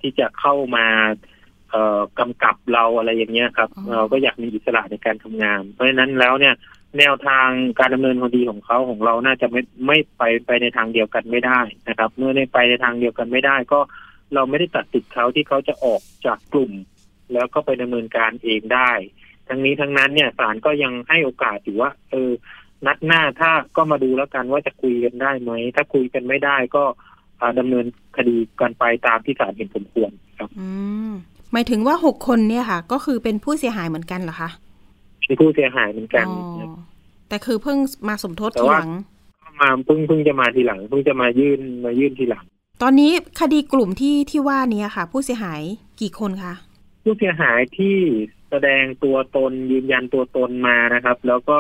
[0.02, 0.86] ที่จะเข้ามา
[1.70, 6.54] เอ่อกำกับเราอะไรอย่างเงี้ยครับอ๋อเราก็อยากมีอิสระในการทำงาน เพราะฉะนั้นแล้วเนี่ย
[7.00, 13.80] แนวทางการดำเนินคดีของเขาของเราน่าจะไม่ไม่ไปไปในทางเดียวกันไม่ได้นะครับ เมื่อในไปในทางเดียวกันไม่ได้ ก็
[14.34, 16.72] เราไม่ได้ตัดสิทธิ์เขาที่เขาจะออกจากกลุ่ม
[17.34, 18.92] แล้วก็ไปดำเนินการเองได้
[19.48, 22.32] ทั้งนี้ทั้งนั้นเนี่ยศาลก็ยังให้โอกาสอยู่ว่า เออ
[22.86, 26.84] นัดหน้าถ้าก็มาดูแล้วกันว่าจะคุยกันได้ไหม ถ้าคุยกันไม่ได้ก็
[27.42, 27.86] อ่าดำเนิน
[28.18, 30.68] คดีกันไปตามที่ศาลเห็นสมควรครับ อื
[31.10, 31.12] ม
[31.52, 34.50] หมายถึงว่าหกคนเนี่ยค่ะ ก็คือเป็นผู้เสียหายเหมือนกันเหรอคะ
[35.26, 36.70] เป็นผู้เสียหายเหมือนกันอ๋อนะครับ
[37.30, 37.78] แต่คือเพิ่ง
[38.08, 38.92] มาสมทบแต่ทีว่าหลัง
[39.62, 42.46] มาเพิ่งเพิ่งจะมาทีหลังเพิ่งจะมายื่นมายื่นทีหลัง
[42.82, 45.62] ตอนนี้คดีกลุ่มที่ที่ว่านี้ค่ะ ผู้เสียหาย
[46.02, 46.54] กี่คนคะ
[47.04, 47.96] ผู้เสียหายที่
[48.52, 51.60] แสดงตัวตนยืนยันตัวตนมานะครับ แล้วก็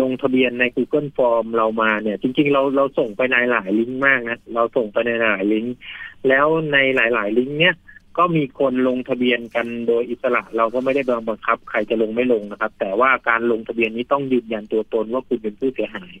[0.00, 5.74] ลงทะเบียนใน Google Form เรามาเนี่ย จริง ๆ เราเราส่งไปในหลายลิงก์มากนะ เราส่งไปในหลายลิงก์
[6.28, 7.74] แล้วในหลาย ๆ ลิงก์เนี่ย
[8.18, 16.12] ก็มีคนลงทะเบียนกันโดยอิสระ เราก็ไม่ได้บังคับ ใครจะลงไม่ลงนะครับ แต่ว่าการลงทะเบียนนี้ต้องยืนยันตัวตนว่าคุณเป็นผู้เสียหาย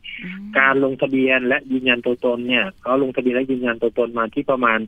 [0.58, 4.78] การลงทะเบียนและยืนยันตัวตนเนี่ยเขาลงทะเบียนและยืนยันตัวตนมาที่ประมาณ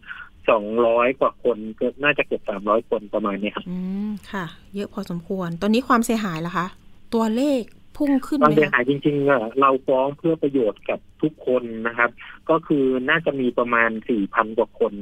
[0.51, 3.77] สองร้อยกว่าคนเกือบน่าจะเกือบสามร้อยคนประมาณนี้ครับอื
[4.09, 6.67] มค่ะ เยอะพอสมควร ตอนนี้ความเสียหายล่ะคะ
[7.15, 7.63] ตัวเลข
[7.97, 12.11] พุ่งขึ้นความเสียหายจริงๆเราฟ้องเพื่อประโยชน์กับทุกคนนะครับ
[12.51, 14.93] ก็คือน่าจะมีประมาณสี่พันกว่าคน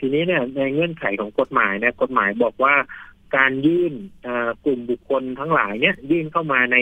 [0.00, 2.74] ทีนี้เนี่ยในเงื่อนไขของกฎหมายเนี่ยกฎหมายบอกว่า
[3.36, 3.92] การยื่น
[4.64, 6.78] กลุ่มบุคคลทั้งหลายเนี่ยยื่นเข้ามาใน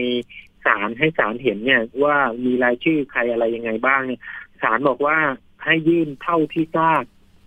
[0.66, 4.20] ศาลให้ศาลเห็นเนี่ยว่ามีรายชื่อใครอะไรยังไงบ้างเนี่ย
[4.62, 5.16] ศาลบอกว่า
[5.64, 7.02] ให้ยื่นเท่าที่ทราบ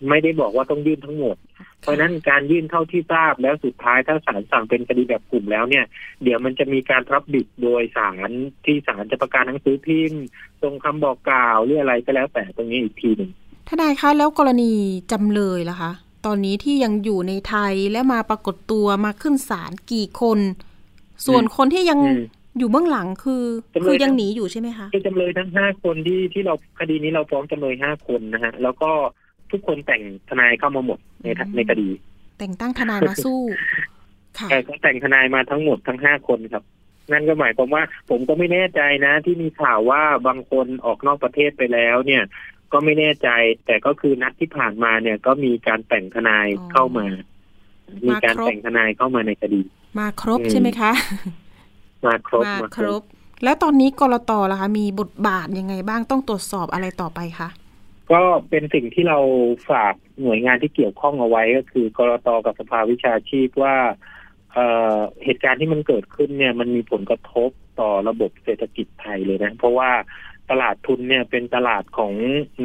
[0.10, 1.36] ไม่ได้บอกว่าต้องยื่นทั้งหมด
[1.82, 5.86] เพราะนั้นการยื่นเท่าที่ทราบแล้วสุดท้ายถ้าศาลสั่งเป็นคดีแบบกลุ่มแล้วเนี่ย
[6.24, 8.30] เดี๋ยวมันจะมีการรับบิดโดยศาล
[8.66, 10.24] ที่ศาลจะประกาศหนังสือพิมพ์
[10.62, 13.32] ตรงคำบอกกล่าวหรืออะไรก็แล้วแต่ตรงนี้อีกทีหนึ่ง
[13.68, 14.72] ทนายคะแล้วกรณี
[15.12, 15.92] จำเลยล่ะคะ
[16.26, 20.40] ตอนนี้ที่ยังอยู่ในไทยและมาปรากฏตัวมาขึ้นศาลกี่คน
[21.28, 22.00] ส่วนคนที่ยัง
[22.58, 23.44] อยู่เบื้องหลังคือ
[23.86, 28.92] คือยังทั้งหนีอยู่ใช่ไหมคะเป็นจำเลยทั้งห้าคนที่ที่เราคดีนี้เราฟ้องจำเลยห้าคนนะฮะแล้วก็
[29.52, 31.90] ทุกคนแต่งทนายเข้ามาหมดในทะอืมในคดี
[32.40, 33.42] แต่งตั้งทนายมาสู้
[34.38, 36.64] ค่ะแต่ก็แต่งทนายมาทั้งหมดทั้งห้าคนครับ
[37.12, 42.24] นั่นก็หมายความว่า ผมก็ไม่แน่ใจนะ ที่มีข่าวว่าบางคนออกนอกประเทศไปแล้ว เนี่ย
[42.72, 43.30] ก็ไม่แน่ใจ
[43.66, 47.06] แต่ก็คือนัดที่ผ่านมาเนี่ย ก็มีการแต่งทนายอ๋อเข้ามา
[48.06, 49.62] มีการมาครบแต่งทนายเข้ามาในคดี
[50.00, 50.92] มาครบอืมใช่ไหมคะ
[52.06, 53.02] มาครบมาครบ
[53.44, 57.50] แล้วตอนนี้กรตล่ะคะ มีบทบาทยังไงบ้างต้องตรวจสอบอะไรต่อไปคะ
[58.12, 59.20] ก็เป็นสิ่งที่เรา
[59.70, 63.76] ฝากหน่วยงานที่เกี่ยวข้องเอาไว้ก็คือกรตกับสภาวิชาชีพว่า
[64.54, 69.92] เเหตุการณ์ที่มันเกิดขึ้นเนี่ย มันมีผลกระทบต่อระบบเศรษฐกิจไทยเลยนะ เพราะว่า
[70.50, 72.14] ตลาดทุนเนี่ยเป็นตลาดของ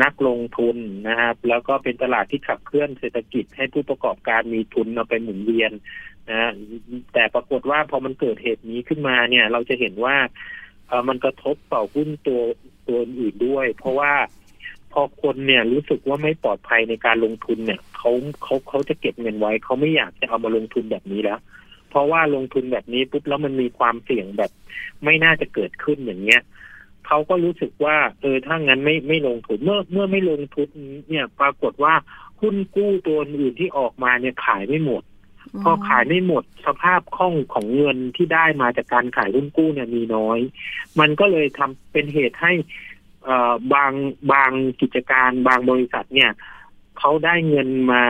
[0.03, 0.77] นักลงทุน
[1.09, 5.73] นะครับ แล้วก็เป็นตลาดที่ขับเคลื่อนเศรษฐกิจให้ผู้ประกอบการมีทุนเอาไปหมุนเวียน
[6.31, 6.53] นะ
[7.13, 10.17] แต่ปรากฏว่าพอมันเกิดเหตุนี้ขึ้นมาเนี่ย เราจะเห็นว่า
[11.09, 12.43] มันกระทบต่อหุ้นตัว
[12.89, 14.13] ตัวอื่นด้วย เพราะว่า
[14.95, 18.11] พอคนเนี่ยรู้สึกว่าไม่ปลอดภัยในการลงทุนเนี่ยเขา
[18.43, 21.41] เขาเขาจะเก็บเงินไว้เขาไม่อยากจะเอามาลงทุนแบบนี้แล้ว
[21.91, 24.51] เพราะว่าลงทุนแบบนี้ปุ๊บแล้วมันมีความเสี่ยงแบบ
[25.05, 26.43] ไม่น่าจะเกิดขึ้นอย่างเงี้ย
[27.07, 30.69] เขาก็รู้สึกว่า เออถ้างั้นไม่ไม่ลงทุนเมื่อเมื่อไม่ลงทุน
[31.09, 31.95] เนี่ยปรากฏว่า
[32.41, 35.03] หุ้นกู้ตัวอื่นที่ออกมาเนี่ยขายไม่หมด
[35.63, 40.39] พอขายไม่หมดสภาพคล่องของเงินที่ได้มาจากการขายหุ้นกู้เนี่ยมีน้อย
[41.01, 42.53] มันก็เลยทำเป็นเหตุให้
[43.73, 43.93] บาง
[44.33, 46.31] บางกิจการบางบริษัทเนี่ย
[46.99, 48.03] เขาได้เงินมา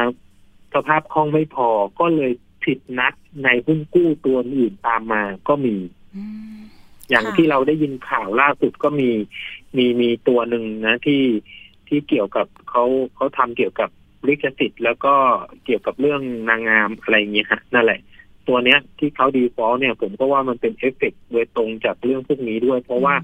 [0.75, 1.69] สภาพคล่องไม่พอ
[2.01, 2.33] ก็เลย
[2.65, 5.77] ผิดนัดในหุ้นกู้ตัวอื่นตามมาก็มี
[6.17, 6.23] อื
[6.57, 6.59] ม
[7.09, 9.11] อย่างค่ะที่เราได้ยินข่าวล่าสุดก็มี
[9.77, 11.23] มีมีตัวหนึ่งนะที่
[11.89, 13.91] ที่เกี่ยวกับเขาเขาทำเกี่ยวกับ
[14.29, 15.15] ลิขสิทธิ์แล้วก็
[15.65, 18.01] เกี่ยวกับเรื่องนางงามอะไรอย่างเงี้ยฮะนั่นแหละ
[18.49, 23.15] ตัวเนี้ยที่เขา default เนี่ยผมก็ว่ามันเป็นเอฟเฟกต์โดยตรงจากเรื่องพวกนี้ด้วย เพราะว่า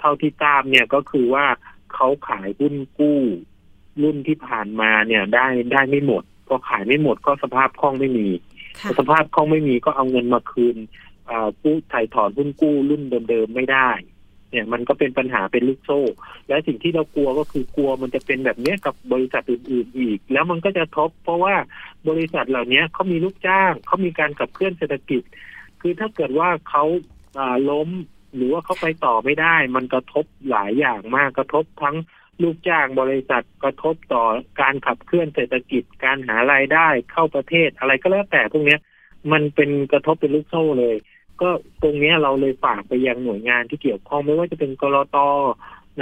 [0.00, 1.46] เท่าที่ทราบเนี่ยก็คือว่า
[1.94, 3.20] เขาขายหุ้นกู้
[4.02, 8.28] รุ่นที่ผ่านมาเนี่ยได้ได้ไม่หมดพอขายไม่หมดก็สภาพคล่องไม่มี
[8.80, 10.76] ค่ะสภาพคล่องไม่มีก็เอาเงินมาคืน
[11.30, 13.90] อ่าผู้ถ่ายถอนหุ้นกู้รุ่นเดิมๆไม่ได้
[14.50, 16.00] เนี่ยมันก็เป็นปัญหาเป็นลูกโซ่
[16.48, 21.54] และสิ่งที่เรากลัวก็คือกลัวมันจะเป็นแบบเนี้ยกับบริษัทอื่นๆอีก แล้วมันก็จะทบ เพราะว่า
[22.08, 25.22] บริษัทเหล่านี้เขามีลูกจ้างเขามีการขับเคลื่อนเศรษฐกิจ
[25.80, 26.84] คือถ้าเกิดว่าเขา
[27.38, 27.88] อ่าล้ม
[28.34, 31.96] หรือว่าเขาไปต่อไม่ได้ มันกระทบหลายอย่างมากกระทบทั้ง
[32.42, 34.24] ลูกจ้างบริษัทกระทบต่อ
[34.60, 38.80] การขับเคลื่อนเศรษฐกิจการหารายได้เข้าประเทศอะไรก็แล้วแต่พวกเนี้ย
[39.32, 40.96] มันเป็นกระทบเป็นลูกโซ่เลย
[41.42, 41.50] ก็
[41.82, 45.18] ตรงนี้เราเลยฝากไปยังหน่วยงานที่เกี่ยวข้องไม่ว่าจะเป็นกรต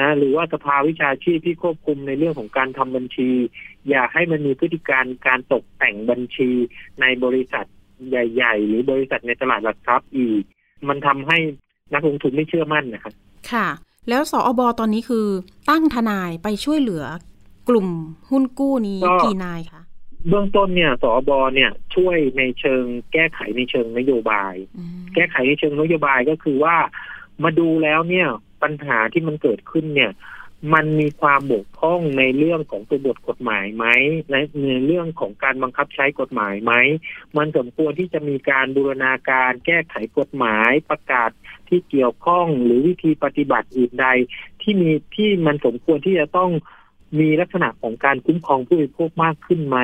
[0.01, 3.31] นะหรือว่าสภาวิชาชีพที่ควบคุมในเรื่องของการทำบัญชี
[3.91, 6.51] อยากให้มันมีพฤติการการตกแต่งบัญชี
[7.01, 7.67] ในบริษัท
[8.09, 10.43] ใหญ่ ๆ หรือบริษัทในตลาดหลักทรัพย์อีก
[10.89, 11.39] มันทำให้
[11.95, 13.15] นักลงทุนไม่เชื่อมั่นนะครับ
[13.53, 13.67] ค่ะ
[14.09, 15.27] แล้วสอบตอนนี้คือ
[15.71, 17.05] ตั้งทนายไปช่วยเหลือ
[17.69, 17.89] กลุ่ม
[18.31, 19.83] หุ้นกู้นี้ก็กี่นายคะ
[20.29, 26.77] เบื้องต้นเนี่ยสอบเนี่ยช่วยในเชิงแก้ไขในเชิงนโยบายอืมแก้ไขในเชิงนโยบายก็คือว่า
[27.45, 28.29] มาดูแล้วเนี่ย
[28.63, 30.13] ปัญหาที่มันเกิดขึ้นเนี่ย
[30.75, 33.87] มันมีความบกพร่องในเรื่องของตัวบทกฎหมายไหม
[34.31, 36.73] และในเรื่องของการบังคับใช้กฎหมายไหม
[37.37, 41.31] มันสมควรที่จะมีการบูรณาการแก้ไขกฎหมายประกาศ
[41.69, 44.07] ที่เกี่ยวข้องหรือวิธีปฏิบัติอื่นใด
[44.63, 46.51] ที่มีที่มันสมควรที่จะต้อง
[47.19, 49.79] มีลักษณะของการคุ้มครองผู้บริโภคมากขึ้นไหม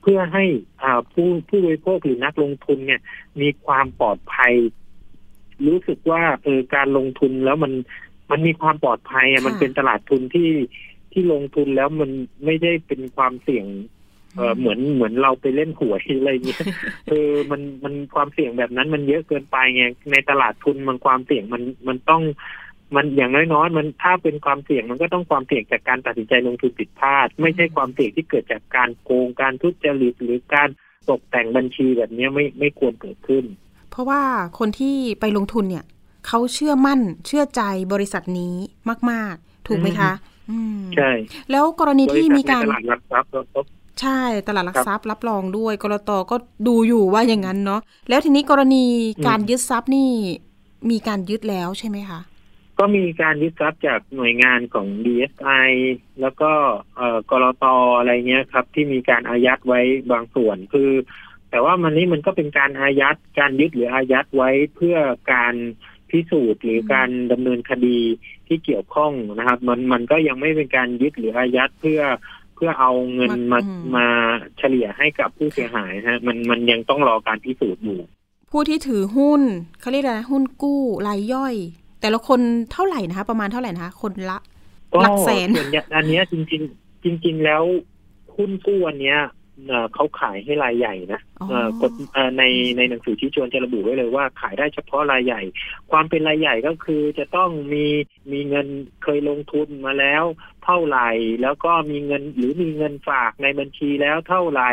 [0.00, 0.44] เพื่อให้
[0.82, 3.00] อ่าผู้ผู้บริโภคหรือนักลงทุนเนี่ย
[3.40, 4.54] มีความปลอดภัย
[5.66, 7.72] รู้สึกว่าเออการลงทุนแล้วมัน
[8.30, 10.50] มันมีความปลอดภัยอะมันเป็นตลาดทุนที่
[11.12, 12.10] ที่ลงทุนแล้วมัน
[12.44, 13.66] ไม่ได้เป็นความเสี่ยง
[14.36, 16.62] เออเหมือนเหมือนเราไปเล่นหวยอะไรเงี้ย
[17.08, 22.22] เออมันมันความเสี่ยงแบบนั้นมันเยอะเกินไปไงในตลาดทุนมันความเสี่ยงมันมันต้อง
[22.96, 30.68] มันอย่างน้อยๆมันถ้าเป็นความเสี่ยงมันก็ต้องความเสี่ยงจากการตัดสินใจลงทุนผิดพลาด ไม่ใช่ความเสี่ยงที่เกิดจากการโกงการทุจริตหรือการ
[31.10, 33.44] ตกแต่งบัญชีแบบเนี้ยไม่ไม่ควรเกิดขึ้น
[33.90, 34.22] เพราะว่า
[34.58, 35.84] คนที่ไปลงทุนเนี่ย
[36.26, 37.62] เขาเชื่อมั่นเชื่อใจ
[37.92, 38.54] บริษัทนี้
[39.10, 40.12] มาก ๆ ถูกไหมคะ
[40.50, 41.10] อืมใช่
[41.50, 43.60] แล้วกรณีที่มีการบริษัทในตลาดหลักทรัพย์ก็
[44.00, 48.84] ใช่ตลาดหลักทรัพย์รับรองด้วยกรตก็ดูอยู่ว่าอย่างนั้นเนาะแล้วทีนี้กรณี
[49.28, 50.08] การยึดทรัพย์นี่
[50.90, 52.20] มีการยึดแล้วใช่ไหมคะ
[52.78, 55.70] ก็มีการยึดทรัพย์จากหน่วยงานของ DSI
[56.20, 56.52] แล้วก็
[56.96, 57.64] เอ่อกรต
[57.98, 59.80] อะไรเงี้ยครับ ที่มีการอายัดไว้
[60.12, 60.90] บางส่วนคือ
[61.50, 64.96] แต่ว่ามันนี้มันก็เป็นการอายัดการยึดหรืออายัดไว้เพื่อ
[65.32, 65.54] การ
[66.10, 67.98] พิสูจน์หรือการดำเนินคดี
[68.46, 74.06] ที่เกี่ยวข้องนะครับ มันมันก็ยังไม่เป็นการยึดหรืออายัดเพื่อเพื่อเอาเงินมาอืมมา
[74.58, 78.00] เฉลี่ยให้กับผู้เสียหายนะฮะ มันมันยังต้องรอการพิสูจน์อยู่
[78.50, 79.42] ผู้ที่ถือหุ้น
[79.80, 81.54] เขาเรียกอะไรนะหุ้นกู้รายย่อย
[82.00, 82.40] แต่ละคน
[82.72, 84.38] เท่าไหร่นะคะ ประมาณเท่าไหร่นะคะ คนละ
[84.92, 87.62] ก็หลักแสนส่วนใหญ่อันเนี้ยจริงๆจริงๆแล้ว
[88.36, 89.18] หุ้นกู้อันเนี้ย
[89.68, 92.42] เอ่อเขาขายให้รายใหญ่นะอ๋อเอ่อกฎเอ่อใน
[92.76, 95.42] ในหนังสือชี้ชวนจะระบุไว้เลยว่าขายได้เฉพาะรายใหญ่
[95.90, 97.84] ความเป็นรายใหญ่ก็คือจะต้องมี
[98.32, 98.66] มีเงิน
[99.02, 101.10] เคยลงทุนมาแล้วเท่าไหร่
[101.42, 104.72] แล้วก็มีเงินหรือมีเงินฝากในบัญชีแล้วเท่าไหร่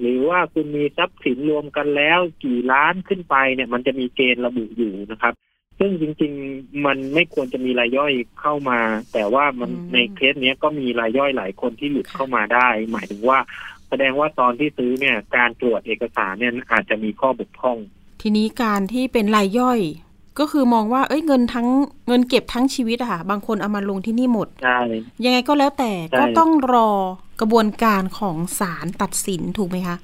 [0.00, 5.34] หรือว่าคุณมีทรัพย์สินรวมกันแล้วกี่ล้านขึ้นไปเนี่ยมันจะมีเกณฑ์ระบุอยู่นะครับ
[5.78, 8.80] ซึ่งจริง ๆ มันไม่ควรจะมีรายย่อยเข้ามา
[9.12, 13.38] แต่ว่ามันอืมในเคสเนี้ยก็มีรายย่อยหลายคนที่หลุดเข้ามาได้ หมายถึงว่า
[13.88, 17.78] แสดงว่าตอนที่ซื้อเนี่ย การตรวจเอกสารเนี่ยอาจจะมีข้อบกพร่อง
[18.22, 19.80] ทีนี้การที่เป็นรายย่อย
[20.40, 21.68] ก็คือมองว่าเอ้ยเงินทั้ง
[22.08, 24.78] เงินเก็บทั้งชีวิตอะค่ะบางคนเอามาลงที่นี่หมดใช่
[25.24, 26.90] ยังไงก็แล้วแต่ใช่ก็ต้องรอ
[27.40, 29.96] กระบวนการของศาลตัดสินถูกไหมคะ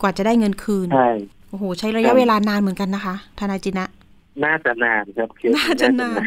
[0.00, 1.10] กว่าจะได้เงินคืนใช่
[1.48, 3.86] โอ้โห ใช้ระยะเวลานานเหมือนกันนะคะ ทนายจินะ
[4.44, 6.22] น่าจะนานครับเคสน่าจะนาน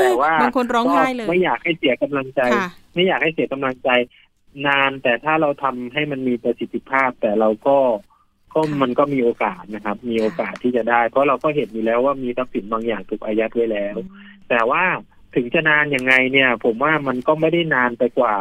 [0.00, 3.88] แต่ว่าบางคนร้องไห้เลยก็ไม่อยากให้เสียกำลังใจค่ะไม่อยากให้เสียกำลังใจ
[4.66, 7.78] นานแต่ถ้าเราทำให้มันมีประสิทธิภาพ แต่เราก็
[8.56, 13.96] ก็ค่ะมันก็มีโอกาสนะครับ มีโอกาสที่จะได้ เพราะเราก็เห็นอยู่แล้วว่ามีทรัพย์สินบางอย่างถูกอายัดไว้แล้ว
[14.48, 14.82] แต่ว่า
[15.34, 18.34] ถึงจะนานยังไงเนี่ย ผมว่ามันก็ไม่ได้นานไปกว่า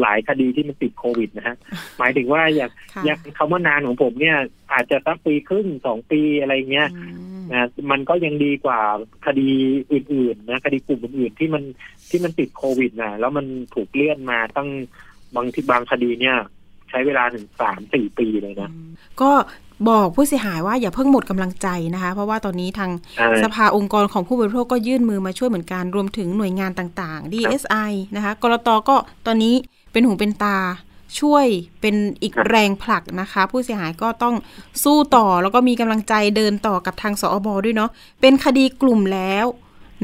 [0.00, 1.56] หลายคดีที่มันติดโควิดนะฮะ
[1.98, 4.36] หมายถึงว่าอย่างค่ะอย่างคำว่านานของผมเนี่ย
[4.72, 7.02] อาจจะสักปีครึ่งสองปีอะไรเงี้ยอื
[7.40, 8.80] มนะมันก็ยังดีกว่า
[9.26, 9.50] คดี
[9.92, 11.62] อื่นๆนะคดีกลุ่มอื่นๆที่มัน
[12.10, 14.68] ที่มันติดโควิดนะแล้วมันถูกเลื่อนมาตั้ง
[15.34, 16.36] บางที่บางคดีเนี่ย
[16.92, 18.70] ใช้เวลาถึงสามสี่ปีเลยนะ
[19.20, 19.30] ก็
[19.88, 29.54] บอกผู้เสียหายว่าอย่าเพิ่งหมดกำลังใจนะคะ เพราะว่าตอนนี้ทางใช่สภาองค์กรของผู้บริโภคก็ยื่นมือมาช่วยเหมือนกัน รวมถึงหน่วยงานต่างๆ DSI นะคะกรตก็ตอนนี้
[29.92, 30.58] เป็นหูเป็นตา
[31.20, 31.46] ช่วย
[31.80, 34.34] เป็นอีกแรงผลักนะคะ ผู้เสียหายก็ต้อง
[34.84, 39.46] สู้ต่อแล้วก็มีกำลังใจเดินต่อกับทางสอบด้วยเนาะเป็นคดีกลุ่มแล้ว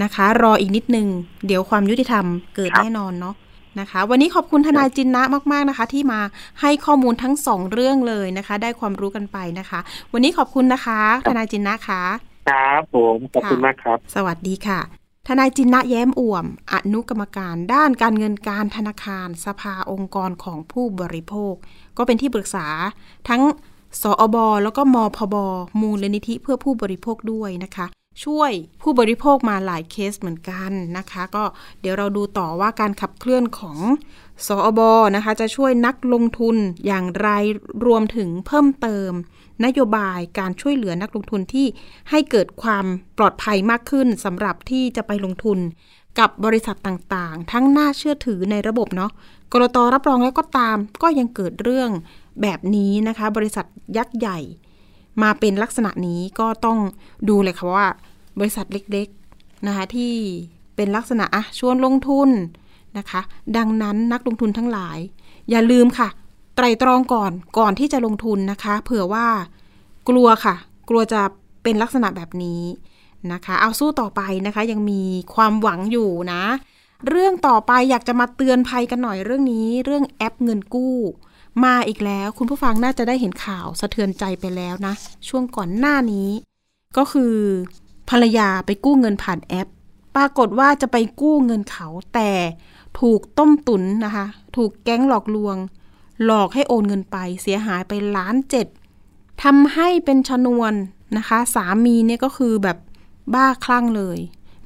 [0.02, 1.08] นะคะ รออีกนิดนึง
[1.46, 2.24] เดี๋ยวความยุติธรรม
[2.56, 3.34] เกิดแน่นอนเนาะ
[3.80, 6.20] นะคะ วันนี้ขอบคุณทนายจินนะมาก ๆนะคะ ที่มา
[6.60, 9.80] ให้ข้อมูลทั้งสองเรื่องเลยนะคะ ได้ความรู้กันไปนะคะ
[10.12, 12.02] วันนี้ขอบคุณนะคะทนายจินนะคะ
[12.48, 14.80] ครับผมขอบคุณมากครับ สวัสดีค่ะ
[15.28, 21.54] ทนายจินนะแย้มอ่วม อนุกรรมการด้านการเงินการธนาคาร สภาองค์กรของผู้บริโภค
[21.96, 22.66] ก็เป็นที่ปรึกษา
[23.28, 23.42] ทั้ง
[24.02, 25.36] สอบแล้วก็มพบ
[25.80, 27.86] มูลนิธิเพื่อผู้บริโภคด้วยนะคะ
[28.24, 28.52] ช่วย
[28.82, 31.44] ผู้บริโภคมาหลายเคสเหมือนกันนะคะ ก็
[31.80, 33.78] เดี๋ยวเราดูต่อว่าการขับเคลื่อนของ
[34.46, 34.80] สอบ
[35.16, 37.28] นะคะจะช่วยนักลงทุนอย่างไร
[37.86, 39.10] รวมถึงเพิ่มเติม
[39.64, 41.66] นโยบายการช่วยเหลือนักลงทุนที่
[42.10, 42.84] ให้เกิดความ
[43.18, 45.58] ปลอดภัยมากขึ้นสำหรับที่จะไปลงทุน
[46.18, 49.10] กับบริษัทต่างๆ ทั้งน่าเชื่อถือในระบบเนาะ
[49.52, 51.90] กรตรับรองแล้วก็ตามก็ยังเกิดเรื่อง
[52.42, 54.38] แบบนี้นะคะ บริษัทยักษ์ใหญ่
[55.22, 56.78] มาเป็นลักษณะนี้ก็ต้อง
[57.28, 57.86] ดูเลยค่ะว่า
[58.38, 60.14] บริษัทเล็กๆนะคะที่
[60.76, 62.28] เป็นลักษณะอะชวนลงทุน
[62.98, 63.20] นะคะ
[63.56, 64.98] ดังนั้นนักลงทุนทั้งหลาย
[65.50, 66.08] อย่าลืมค่ะ
[66.56, 69.26] ไตรตรองก่อนก่อนที่จะลงทุนนะคะ เผื่อว่า
[70.08, 70.54] กลัวค่ะ
[70.88, 71.20] กลัวจะ
[71.62, 72.62] เป็นลักษณะแบบนี้
[73.32, 75.02] นะคะ เอาสู้ต่อไปนะคะ ยังมี
[75.34, 76.42] ความหวังอยู่นะ
[77.08, 80.96] เรื่องต่อไปอยากจะมาเตือนภัยกันหน่อยเรื่องนี้ เรื่องแอปเงินกู้
[81.64, 84.94] มาอีกแล้ว คุณผู้ฟังน่าจะได้เห็นข่าวสะเทือนใจไปแล้วนะ
[85.28, 86.28] ช่วงก่อนหน้านี้
[86.96, 87.34] ก็คือ
[88.10, 89.68] ภรรยาไปกู้เงินผ่านแอป
[90.16, 92.30] ปรากฏว่าจะไปกู้เงินเขาแต่
[93.00, 95.56] ถูกต้มตุนนะคะ ถูกแก๊งหลอกลวง
[96.24, 98.66] หลอกให้โอนเงินไป เสียหายไปล้านเจ็ด
[99.42, 100.72] ทำให้เป็นชนวน
[101.16, 102.78] นะคะ สามีเนี่ยก็คือแบบ
[103.34, 104.18] บ้าคลั่งเลย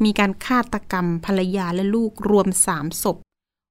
[0.05, 3.17] มีการฆาตกรรมภรรยาและลูกรวมสามศพ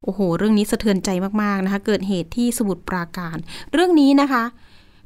[0.05, 1.09] โอ้โห เรื่องนี้สะเทือนใจ
[1.41, 3.37] มากๆนะคะ เกิดเหตุที่สมุทรปราการ
[3.73, 4.43] เรื่องนี้นะคะ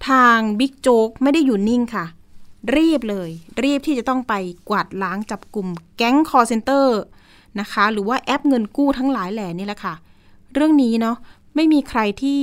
[0.09, 2.05] ทางบิ๊กโจ๊กไม่ได้อยู่นิ่งค่ะ
[2.75, 3.29] รีบเลย
[3.63, 4.33] รีบที่จะต้องไป
[4.69, 6.99] กวาดล้างจับกลุ่มแก๊งคอร์เซนเตอร์
[7.59, 9.93] นะคะ หรือว่าแอปเงินกู้ทั้งหลายแหล่นี่แหละค่ะ
[10.53, 11.17] เรื่องนี้เนาะ
[11.55, 12.41] ไม่มีใครที่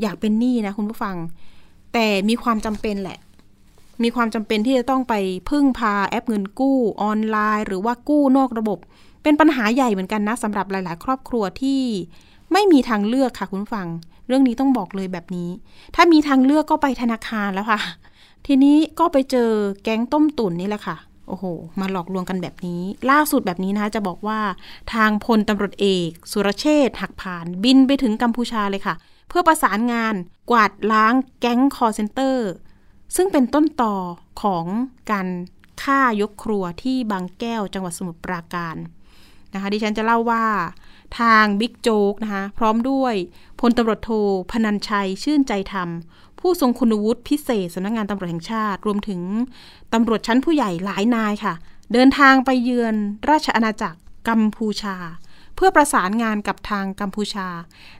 [0.00, 1.16] อยากเป็นหนี้นะคุณผู้ฟัง
[1.92, 3.18] แต่มีความจำเป็นแหละ
[4.02, 5.14] มีความจำเป็นที่จะต้องไป
[5.50, 8.78] พึ่งพาแอปเงินกู้ออนไลน์ หรือว่ากู้นอกระบบ
[9.28, 11.80] เป็นปัญหาใหญ่เหมือนกันนะสำหรับหลาย ๆ ครอบครัวที่
[12.52, 13.86] ไม่มีทางเลือกค่ะคุณฟัง
[14.26, 15.50] เรื่องนี้ต้องบอกเลยแบบนี้
[15.94, 17.80] ถ้ามีทางเลือกก็ไปธนาคารแล้วค่ะ
[18.46, 19.50] ทีนี้ก็ไปเจอ
[19.82, 20.96] แก๊งต้มตุ๋นนี่แหละค่ะ
[21.28, 21.44] โอ้โห
[21.80, 24.40] มาหลอกลวงกันแบบนี้ ล่าสุดแบบนี้นะคะจะบอกว่า
[24.94, 28.94] ทางพลตำรวจเอก สุรเชษหักผ่านบินไปถึงกัมพูชาเลยค่ะ
[29.28, 30.14] เพื่อประสานงาน
[30.50, 32.48] กวาดล้างแก๊งคอร์เซนเตอร์
[33.16, 33.94] ซึ่งเป็นต้นต่อ
[34.42, 34.66] ของ
[35.10, 35.28] การ
[35.82, 38.76] ฆ่ายกครัวที่บางแก้วจังหวัดสมุทรปราการ
[39.56, 40.44] นะคะดิฉันจะเล่าว่า
[41.20, 43.14] ทางบิ๊กโจ๊กนะคะพร้อมด้วย
[43.60, 44.10] พลตำรวจโท
[44.50, 45.88] พนันชัยชื่นใจธรรม
[46.40, 49.20] ผู้ทรงคุณวุฒิพิเศษสำนักงานตำรวจแห่งชาติ รวมถึง
[49.92, 51.54] ตำรวจชั้นผู้ใหญ่หลายนายค่ะ
[51.92, 52.94] เดินทางไปเยือน
[53.30, 54.96] ราชอาณาจักรกัมพูชา
[55.56, 57.48] เพื่อประสานงานกับทางกัมพูชา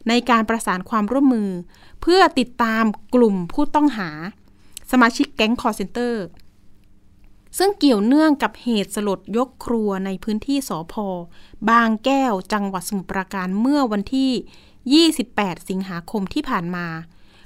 [0.08, 1.50] ในการประสานความร่วมมือ
[2.02, 4.10] เพื่อติดตามกลุ่มผู้ต้องหา
[4.90, 6.24] สมาชิกแก๊งคอลเซ็นเตอร์
[7.58, 11.06] ซึ่งเกี่ยวเนื่องกับเหตุสลดยกครัวในพื้นที่สอพอ
[11.70, 16.86] บางแก้วจังหวัดสมุทรปราการเมื่อวันที่ 28 สิงหาคมที่ผ่านมา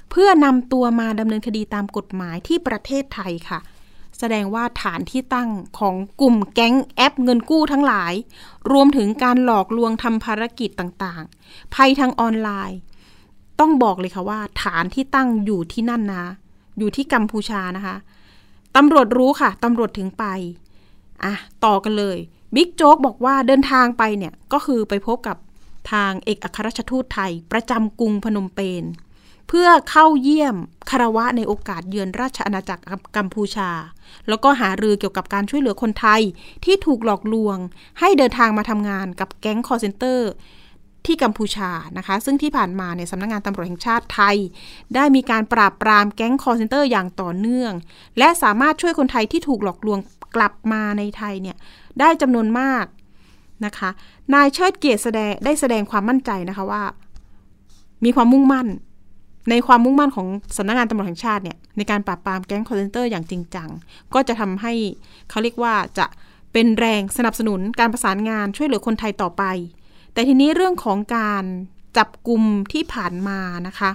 [0.09, 3.59] เพื่อนำตัวมาดำเนินคดีตามกฎหมายที่ประเทศไทยค่ะ
[4.17, 8.13] แสดงว่าฐานที่ตั้งของกลุ่มแก๊งแอปเงินกู้ทั้งหลาย
[8.71, 12.79] รวมถึงการหลอกลวงทำภารกิจต่างๆ ภัยทางออนไลน์
[13.59, 16.25] ต้องบอกเลยค่ะว่า ฐานที่ตั้งอยู่ที่นั่นนะ
[16.77, 17.95] อยู่ที่กัมพูชานะคะ
[18.75, 20.25] ตำรวจรู้ค่ะ ตำรวจถึงไป
[21.23, 21.33] อะ
[21.65, 22.17] ต่อกันเลย
[22.55, 25.37] บิ๊กโจ๊กบอกว่าเดินทางไปเนี่ย ก็คือไปพบกับ
[25.91, 28.83] ทางเอกอัครราชทูตไทย ประจำกรุงพนมเปญ
[29.47, 30.55] เพื่อเข้าเยี่ยม
[30.89, 32.83] คารวะในโอกาสเยือนราชอาณาจักร
[33.17, 33.69] กัมพูชา
[34.27, 36.21] แล้วก็หารือเกี่ยวกับการช่วยเหลือคนไทย
[36.65, 37.57] ที่ถูกหลอกลวง
[37.99, 40.29] ให้เดินทางมาทำงานกับแก๊งคอลเซ็นเตอร์
[41.05, 44.37] ที่กัมพูชานะคะ ซึ่งที่ผ่านมาเนี่ยสำนักงานตำรวจแห่งชาติไทย
[44.95, 47.73] ได้มีการปราบปรามแก๊งคอลเซ็นเตอร์อย่างต่อเนื่อง
[48.17, 49.99] และสามารถช่วยคนไทยที่ถูกหลอกลวง
[50.35, 51.57] กลับมาในไทยเนี่ย
[51.99, 52.85] ได้จำนวนมาก
[53.65, 53.89] นะคะ
[54.33, 56.83] นายเชิดเกียรติแสดงได้แสดงความมั่นใจนะคะว่า
[58.05, 58.67] มีความมุ่งมั่น
[59.49, 63.69] ในความมุ่งมั่นของสำนักงานตำรวจแห่งชาติเนี่ยในการปราบปรามแก๊งคอลเซ็นเตอร์อย่างจริงจัง
[64.13, 64.73] ก็จะทำให้
[65.29, 66.05] เขาเรียกว่าจะ
[66.53, 69.43] เป็นแรงสนับสนุนการประสานงานช่วยเหลือคนไทยต่อไป
[70.13, 71.43] แต่ทีนี้เรื่องของการ
[71.97, 72.43] จับกลุ่ม
[72.73, 73.91] ที่ผ่านมานะคะ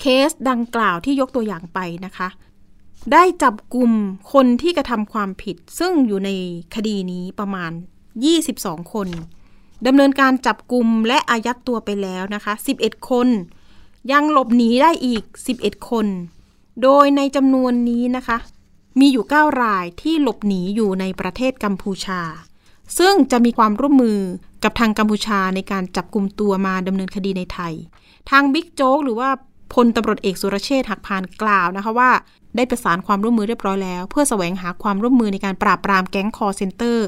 [0.00, 2.28] เคสดังกล่าวที่ยกตัวอย่างไปนะคะ
[3.12, 3.90] ได้จับกลุ่ม
[4.32, 6.30] คนที่กระทำความผิด ซึ่งอยู่ใน
[6.74, 7.72] คดีนี้ประมาณ
[8.32, 9.08] 22 คน
[9.86, 13.28] ดำเนินการจับกลุ่มและอายัดตัวไปแล้วนะคะ 11 คน
[14.12, 15.22] ยังหลบหนีได้อีก
[15.56, 16.06] 11 คน
[16.82, 18.38] โดยในจำนวนนี้นะคะ
[18.98, 22.20] มีอยู่ 9 รายที่หลบหนีอยู่ในประเทศกัมพูชา
[22.98, 24.18] ซึ่งจะมีความร่วมมือ
[24.64, 27.74] กับทางกัมพูชาในการจับกลุ่มตัวมาดำเนินคดีในไทย
[28.30, 29.28] ทางบิ๊กโจ๊กหรือว่า
[29.74, 32.10] พลตำรวจเอกสุรเชษฐ์หักพาลกล่าวนะคะว่า
[32.56, 37.06] ได้ประสานความร่วมมือเรียบร้อยแล้ว เพื่อแสวงหาความร่วมมือในการปราบปรามแก๊งคอลเซ็นเตอร์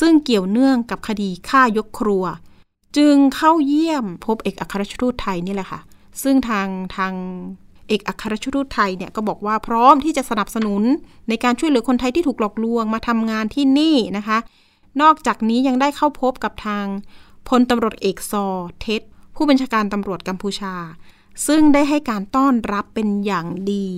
[0.00, 2.24] ซึ่งเกี่ยวเนื่องกับคดีฆ่ายกครัว
[2.96, 5.80] จึงเข้าเยี่ยมพบเอกอัครราชทูตไทยนี่แหละค่ะ
[6.22, 7.12] ซึ่งทางทาง
[7.88, 10.82] เอกอัครราชทูตไทยเนี่ยก็บอกว่าพร้อมที่จะสนับสนุน
[11.28, 14.38] ในการช่วยเหลือคนไทยที่ถูกหลอกลวงมาทำงานที่นี่นะคะ
[15.02, 16.86] นอกจากนี้ยังได้เข้าพบกับทาง
[17.48, 18.46] พลตำรวจเอกซอ
[18.80, 19.02] เท็ด
[19.34, 20.74] ผู้บัญชาการตำรวจกัมพูชา
[21.46, 23.88] ซึ่งได้ให้การต้อนรับเป็นอย่างดี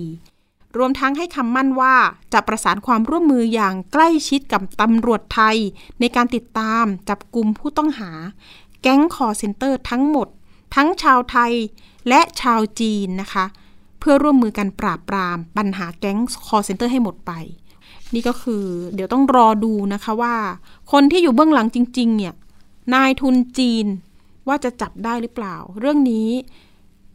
[0.77, 1.95] รวมทั้งให้คำมั่นว่า
[2.33, 5.57] จะประสานความร่วมมืออย่างใกล้ชิดกับตำรวจไทย
[5.99, 8.11] ในการติดตามจับกลุ่มผู้ต้องหา
[8.81, 10.27] แก๊งคอลเซ็นเตอร์ทั้งหมด
[10.75, 11.53] ทั้งชาวไทย
[12.07, 13.45] และชาวจีนนะคะ
[13.99, 17.31] เพื่อร่วมมือกันปราบปรามปัญหาแก๊งคอลเซ็นเตอร์ให้หมดไป
[18.13, 20.35] นี่ก็คือ เดี๋ยวต้องรอดูนะคะว่า
[20.91, 22.33] คนที่อยู่เบื้องหลังจริง ๆ เนี่ย
[22.93, 23.85] นายทุนจีน
[24.47, 26.29] ว่าจะจับได้หรือเปล่า เรื่องนี้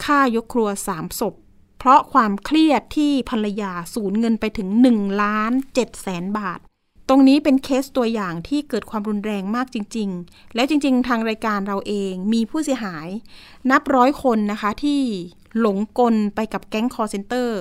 [0.05, 1.35] ฆ่ายกครัวสามศพ
[1.79, 6.61] เพราะความเครียดที่ภรรยาสูญเงินไปถึง1ล้าน7แสนบาท
[7.09, 13.09] ตรงนี้เป็นเคสตัวอย่างที่เกิดความรุนแรงมากจริง ๆ และจริง ๆ ทางรายการเราเองมีผู้เสียหาย
[13.71, 15.01] นับร้อยคนนะคะที่
[15.61, 17.61] หลงกลไปกับแก๊งคอลเซ็นเตอร์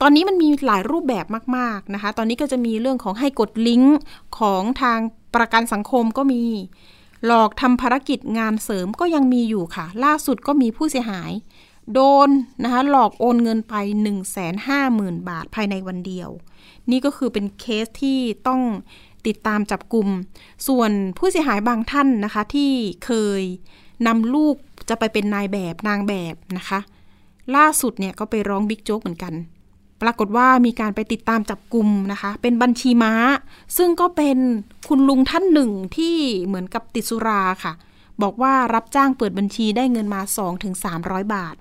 [0.00, 1.26] ตอนนี้มันมีหลายรูปแบบ
[1.56, 3.96] มาก ๆนะคะ ตอนนี้ก็จะมีเรื่องของให้กดลิงก์
[4.38, 4.98] ของทาง
[5.34, 6.42] ประกันสังคมก็มี
[7.26, 11.32] หลอกทำภารกิจงานเสริมก็ยังมีอยู่ค่ะ ล่าสุดก็มีผู้เสียหาย
[11.92, 12.28] โดน
[12.62, 13.74] นะคะหลอกโอนเงินไป
[14.52, 16.28] 150,000 บาทภายในวันเดียว
[16.90, 18.60] นี่ก็คือเป็นเคสที่ต้อง
[19.26, 20.08] ติดตามจับกลุ่ม
[20.68, 22.70] ส่วนผู้เสียหายบางท่านนะคะ ที่
[23.04, 23.42] เคย
[24.06, 24.56] นำลูก
[24.88, 26.80] จะไปเป็นนายแบบนางแบบนะคะ
[27.56, 29.34] ล่าสุดเนี่ยก็ไปร้องบิ๊กโจ๊กเหมือนกัน
[30.02, 33.12] ปรากฏว่ามีการไปติดตามจับกลุ่มนะคะ เป็นบัญชีม้า
[33.76, 34.38] ซึ่งก็เป็น
[34.88, 37.72] คุณลุงท่านหนึ่งที่เหมือนกับติดสุราค่ะ
[38.22, 40.20] บอกว่ารับจ้างเปิดบัญชีได้เงินมา
[40.76, 41.54] 2-300 บาท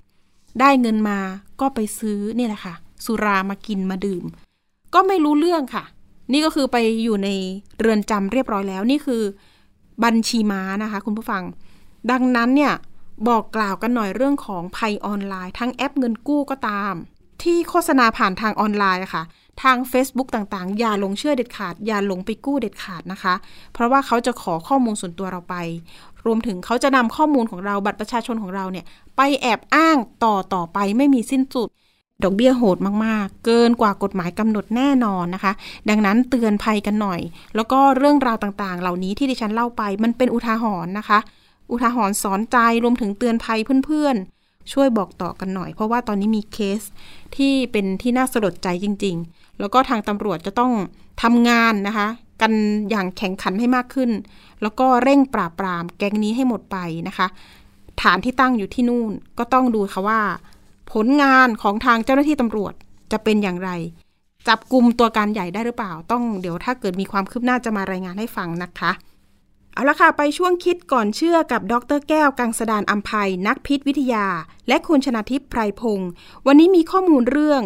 [0.60, 1.20] ได้เงินมา
[1.62, 2.74] ก็ไปซื้อนี่แหละค่ะ
[3.06, 4.24] สุรามากินมาดื่ม
[4.94, 5.84] ก็ไม่รู้เรื่องค่ะ
[6.32, 7.30] นี่ก็คือไปอยู่ใน
[7.80, 9.24] เรือนจำเรียบร้อยแล้วนี่คือ
[10.04, 11.44] บัญชีม้านะคะ คุณผู้ฟัง
[12.12, 12.74] ดังนั้นเนี่ย
[13.28, 16.94] บอกกล่าวกันหน่อยเรื่องของภัยออนไลน์ ทั้งแอปเงินกู้ก็ตาม
[17.44, 19.24] ที่โฆษณาผ่านทางออนไลน์อะค่ะ
[19.64, 23.34] ทาง Facebook ต่างๆ อย่าหลงเชื่อเด็ดขาด อย่าหลงไปกู้เด็ดขาดนะคะ
[23.74, 25.56] เพราะว่าเขาจะขอข้อมูลส่วนตัวเราไป
[26.26, 28.86] รวมถึงเขาจะนำข้อมูลของเราบัตรประชาชนของเราเนี่ย
[29.18, 31.70] ไปแอบอ้างต่อต่อไปไม่มีสิ้นสุด
[32.24, 35.54] ดอกเบี้ยโหดมาก ๆ เกินกว่ากฎหมายกำหนดแน่นอนนะคะ
[35.90, 37.20] ดังนั้นเตือนภัยกันหน่อย
[37.56, 41.20] แล้วก็เรื่องราวต่างๆ เหล่านี้ที่ดิฉันเล่าไป มันเป็นอุทาหรณ์นะคะ
[41.72, 44.39] อุทาหรณ์สอนใจรวมถึงเตือนภัยเพื่อนๆ
[44.74, 46.82] ช่วยบอกต่อกันหน่อย เพราะว่าตอนนี้มีเคส
[47.36, 50.72] ที่เป็นที่น่าสลดใจจริง ๆ แล้วก็ทางตำรวจจะต้อง
[51.22, 52.08] ทำงานนะคะ
[52.42, 52.54] กัน
[52.90, 54.12] อย่างแข่งขันให้มากขึ้น
[54.62, 57.28] แล้วก็เร่งปราบปรามแก๊งนี้ให้หมดไปนะคะ
[58.02, 60.22] ฐานที่ตั้งอยู่ที่นู่นก็ต้องดูค่ะว่า
[60.92, 62.74] ผลงานของทางเจ้าหน้าที่ตำรวจ
[63.12, 63.72] จะเป็นอย่างไร
[64.48, 68.92] จับกลุ่มตัวการใหญ่ได้หรือเปล่า ต้องเดี๋ยวถ้าเกิดมีความคืบหน้าจะมารายงานให้ฟังนะคะ
[69.74, 74.28] เอาละค่ะ ไปช่วงคิดก่อนเชื่อกับดรแก้วกังสดานอัมภัยนักพิษวิทยา
[74.68, 76.10] และคุณชนาทิพย์ไพรพงศ์
[76.48, 77.64] วันนี้มีข้อมูลเรื่อง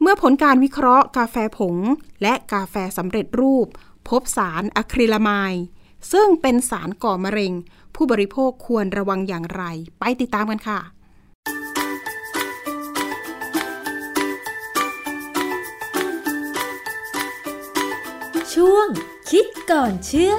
[0.00, 1.76] เมื่อผลการวิเคราะห์กาแฟผง
[2.22, 3.66] และกาแฟสำเร็จรูป
[4.08, 5.54] พบสารอะคริลามาย
[6.12, 7.52] ซึ่งเป็นสารก่อมะเร็ง
[7.94, 9.62] ผู้บริโภคควรระวังอย่างไร
[10.00, 10.80] ไปติดตามกันค่ะ
[18.54, 18.88] ช่วง
[19.30, 20.34] คิดก่อนเชื่อ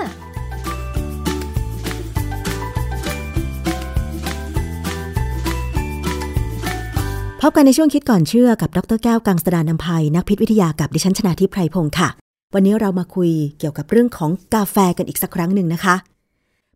[7.47, 12.09] พบกันในช่วงคิดก่อนเชื่อกับดรแก้วกังสดานนภัยนักพิษวิทยากับดิฉันชนาทิพไพรพงศ์ค่ะ
[12.53, 15.95] วันนี้เรามาคุยเกี่ยวกับเรื่องของกาแฟกันอีกสักครั้งหนึ่งนะคะ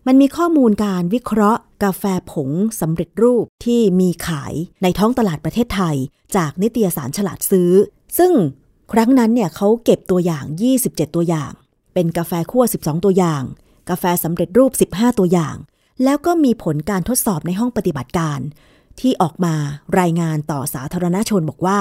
[0.08, 2.50] มันมีข้อมูลการวิเคราะห์ กาแฟผง
[2.82, 4.54] สำเร็จรูปที่มีขาย
[4.84, 5.96] ในท้องตลาดประเทศไทย
[6.36, 7.72] จากนิตยสารฉลาดซื้อ
[8.18, 8.34] ซึ่ง
[8.94, 10.46] ครั้งนั้นเนี่ยเขาเก็บตัวอย่าง
[10.82, 11.52] 27 ตัวอย่าง
[11.94, 13.44] เป็นกาแฟคั่ว 12 ตัวอย่าง
[13.90, 15.56] กาแฟสำเร็จรูป 15 ตัวอย่าง
[16.04, 18.40] แล้วก็มีผลการทดสอบในห้องปฏิบัติการ
[19.02, 19.56] ที่ออกมา
[20.00, 21.80] รายงานต่อสาธารณชนบอกว่า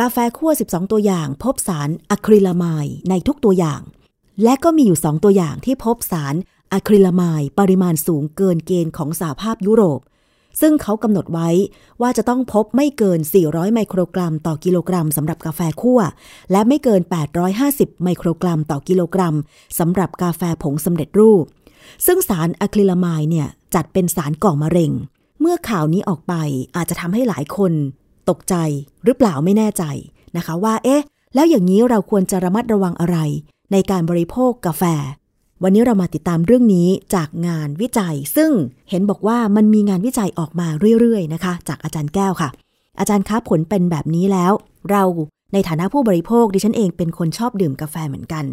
[0.00, 3.80] กาแฟคั่ว 12 ตัวอย่าง พบสารอะคริลามายในทุกตัวอย่าง
[4.42, 6.34] และก็มีอยู่ 2 ตัวอย่างที่พบสาร
[6.72, 10.00] อะคริลามายปริมาณสูงเกินเกณฑ์ของสหภาพยุโรป
[10.60, 11.48] ซึ่งเขากำหนดไว้
[12.00, 16.00] ว่าจะต้องพบไม่เกิน 400 ไมโครกรัมต่อกิโลกรัมสำหรับกาแฟคั่ว
[16.52, 17.00] และไม่เกิน
[17.52, 19.34] 850 ไมโครกรัมต่อกิโลกรัม
[19.78, 21.44] สำหรับกาแฟผงสำเร็จรูป
[22.06, 24.92] ซึ่งสารอะคริลามายเนี่ยจัดเป็นสารก่อมะเร็ง
[25.40, 26.34] เมื่อข่าวนี้ออกไป
[26.76, 27.72] อาจจะทำให้หลายคน
[28.30, 28.54] ตกใจ
[29.04, 29.84] หรือเปล่าไม่แน่ใจ
[30.36, 31.02] นะคะ ว่า เอ๊ะ
[31.34, 33.16] แล้วอย่างนี้เราควรจะระมัดระวังอะไร
[33.72, 34.82] ในการบริโภคกาแฟ
[35.62, 38.50] วันนี้เรามาติดตามเรื่องนี้จากงานวิจัย ซึ่ง
[38.90, 40.68] เห็นบอกว่ามันมีงานวิจัยออกมา
[41.00, 42.48] เรื่อยๆนะคะ จากอาจารย์แก้วค่ะ
[42.98, 44.52] อาจารย์คะผลเป็นแบบนี้แล้ว
[44.90, 45.02] เรา
[45.52, 48.44] ในฐานะผู้บริโภคดิฉันเองเป็นคนชอบดื่มกาแฟเหมือนกัน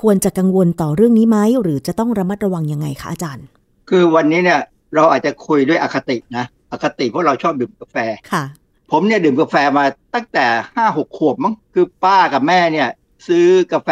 [0.00, 3.44] ควรจะกังวลต่อเรื่องนี้ไหมหรือจะต้องระมัดระวังยังไงคะอาจารย์
[3.88, 4.60] คือวันนี้เนี่ย
[4.94, 7.96] เราอาจจะคุยด้วยอคตินะ อคติเพราะเราชอบดื่มกาแฟ
[8.32, 8.44] ค่ะ
[8.90, 9.84] ผมเนี่ยดื่มกาแฟมา
[10.14, 12.88] ตั้งแต่ห้าหกขวบมั้งคือป้ากับแม่เนี่ย
[13.28, 13.90] ซื้อกาแฟ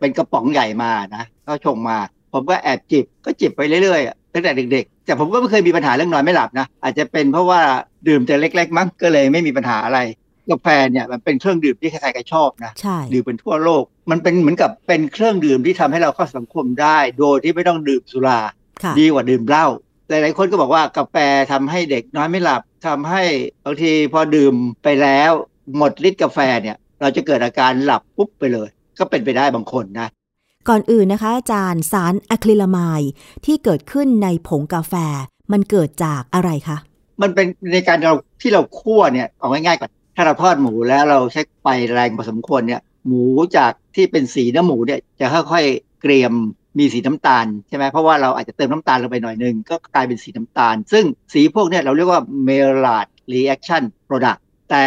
[0.00, 1.98] เป็นกระป๋องใหญ่มานะเขาชงมา
[2.32, 7.60] ผมก็แอบจิบก็จิบไปเรื่อยๆตั้งแต่เด็กๆ แต่ผมก็ไม่เคยมีปัญหาเรื่องนอนไม่หลับนะ อาจจะเป็นเพราะว่า
[8.08, 9.98] ดื่มแต่เล็ก ๆ มั้งก็เลยไม่มีปัญหาอะไร
[10.50, 18.40] กาแฟเนี่ยมันเป็นเครื่องดื่มที่ใครๆก็ชอบนะใช่ดื่มเป็นทั่วโลก มันเป็นเหมือนกับเป็นเครื่องดื่มที่ทำให้เราเข้าสังคมได้ โดยที่ไม่ต้องดื่มสุรา
[18.82, 19.66] ค่ะดีกว่าดื่มเหล้า
[20.08, 21.16] หลาย ๆ คนก็บอกว่ากาแฟ
[21.52, 23.22] ทำให้เด็กนอนไม่หลับทำให้
[23.64, 24.54] บางทีพอดื่ม
[24.84, 25.30] ไปแล้ว
[25.76, 30.08] หมดฤทธิ์กาแฟเนี่ย เราจะเกิดอาการหลับปุ๊บไปเลย ก็เป็นไปได้บางคนนะ
[30.68, 33.02] ก่อนอื่นนะคะ อาจารย์สารอะคริลามาย
[33.44, 34.94] ที่เกิดขึ้นในผงกาแฟ
[35.52, 36.76] มันเกิดจากอะไรคะ
[37.22, 43.24] มันเป็นในการเราที่เราคั่วเนี่ยเอาง่ายๆก่อนถ้าเราทอดหมูแล้วเราใช้ไฟแรงพอสมควรเนี่ย หมู
[43.56, 46.32] จากที่เป็นสีเนื้อหมูเนี่ยจะค่อยๆเกรียม
[46.78, 54.84] มีสีน้ำตาลใช่ไหมเพราะว่าเราอาจจะเติมน้ำตาลลงไปหน่อยหนึ่งก็กลายเป็นสีน้ำตาล ซึ่งสีพวกนี้เราเรียกว่า Maillard reaction product แต่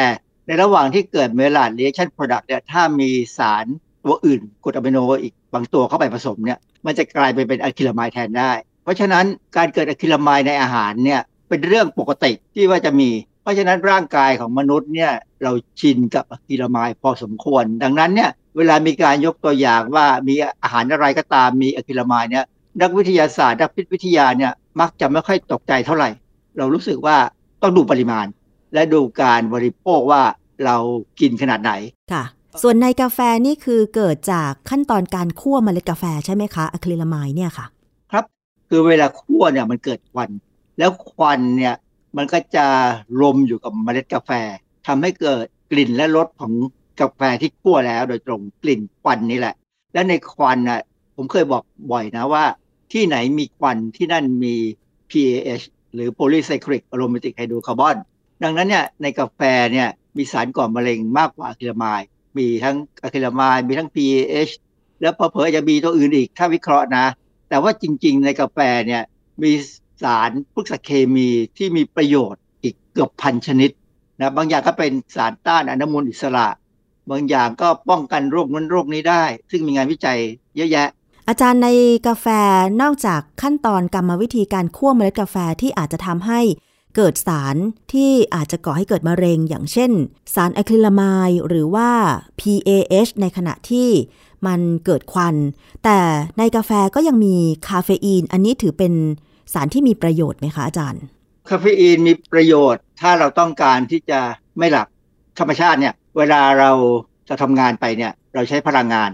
[0.47, 3.65] ในระหว่างที่เกิด Maillard reaction product เนี่ยถ้ามีสาร
[4.05, 8.51] ตัวอื่นกรดอะมิโนอีกบางตัวเข้าไปผสมเนี่ยมันจะกลายไปเป็น acrylamide แทนได้
[8.83, 9.25] เพราะฉะนั้น
[9.57, 13.09] การเกิด acrylamide ในอาหารเนี่ยเป็นเรื่องปกติที่ว่าจะมี
[13.41, 15.11] เพราะฉะนั้นร่างกายของมนุษย์เนี่ย
[15.43, 18.29] เราชินกับ acrylamide พอสมควร ดังนั้นเนี่ย
[18.59, 22.45] เวลามีการยกตัวอย่างว่ามีอาหารอะไรก็ตามมีอะคริลามายด์เนี่ย
[22.81, 26.09] นักวิทยาศาสตร์นักพิษวิทยาเนี่ยมักจะไม่ค่อยตกใจเท่าไหร่
[26.57, 27.17] เรารู้สึกว่า
[27.61, 28.25] ต้องดูปริมาณ
[28.73, 30.21] และดูการบริโภคว่า
[30.65, 30.75] เรา
[31.19, 31.71] กินขนาดไหน
[32.13, 32.23] ค่ะ
[32.61, 37.65] ส่วนในกาแฟนี่คือเกิดจากขั้นตอนการคั่วเมล็ดกาแฟใช่ไหมคะอะคริลามายเนี่ยค่ะ
[38.11, 38.25] ครับ
[38.69, 40.29] คือเวลาคั่วเนี่ยมันเกิดควัน
[40.77, 41.75] แล้วควันเนี่ย
[42.17, 42.65] มันก็จะ
[43.19, 44.31] รวมอยู่กับเมล็ดกาแฟ
[44.87, 46.51] ทำให้เกิดกลิ่นและรสของ
[47.01, 49.55] กาแฟที่คั่วแล้วโดยตรงกลิ่นควันนี่แหละ
[49.93, 50.81] และในควันน่ะ
[51.15, 52.45] ผมเคยบอกบ่อยนะว่า
[52.93, 54.55] ที่ไหนมีควันที่นั่นมี
[55.09, 57.97] PAH หรือ polycyclic aromatic hydrocarbon
[58.43, 59.41] ดังนั้นเนี่ยในกาแฟ
[59.73, 64.53] เนี่ยมีสารก่อมะเร็งมากกว่าอะคริลามายด์มีทั้งอะคริลามายด์มีทั้ง PAH
[65.01, 67.05] แล้วพอเผลอๆจะมีตัวอื่นอีกถ้าวิเคราะห์นะ
[67.49, 69.03] แต่ว่าจริง ๆ ในกาแฟเนี่ย
[69.43, 69.51] มี
[70.03, 71.27] สารพวกสารเคมี
[71.57, 73.71] ที่มีประโยชน์อีกเกือบพันชนิด
[74.19, 76.47] นะบางอย่างก็เป็นสารต้านอนุมูลอิสระ
[77.11, 80.19] บางอย่างก็ป้องกันโรคนั้นโรคนี้ได้ ซึ่งมีงานวิจัย
[80.55, 80.87] เยอะแยะ
[81.27, 81.69] อาจารย์ใน
[82.07, 82.25] กาแฟ
[82.81, 86.41] นอกจากขั้นตอนกรรมวิธีการคั่วเมล็ดกาแฟที่อาจจะทำให้
[86.95, 87.55] เกิดสาร
[87.93, 89.91] ที่อาจจะก่อให้เกิดมะเร็ง อย่างเช่น
[90.35, 91.89] สารอะคริลามายด์หรือว่า
[92.39, 93.89] PAH ในขณะที่
[94.47, 95.35] มันเกิดควัน
[95.83, 95.99] แต่
[96.37, 97.35] ในกาแฟก็ยังมี
[97.67, 98.93] คาเฟอีน อันนี้ถือเป็น
[99.53, 101.03] สารที่มีประโยชน์ไหมคะอาจารย์
[101.49, 104.19] คาเฟอีนมีประโยชน์ ถ้าเราต้องการที่จะ
[104.57, 104.87] ไม่หลับ
[105.39, 106.71] ธรรมชาติเนี่ย เวลาเรา
[107.29, 109.11] จะทำงานไปเนี่ย เราใช้พลังงาน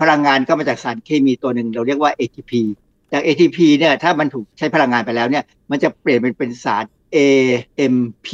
[0.00, 2.52] พลังงานก็มาจากสารเคมีตัวหนึ่งเราเรียกว่า ATP
[3.12, 6.84] จาก ATP เนี่ยถ้ามันถูกใช้พลังงานไปแล้วเนี่ย มันจะเปลี่ยนเป็นเป็นสาร
[7.16, 8.28] AMP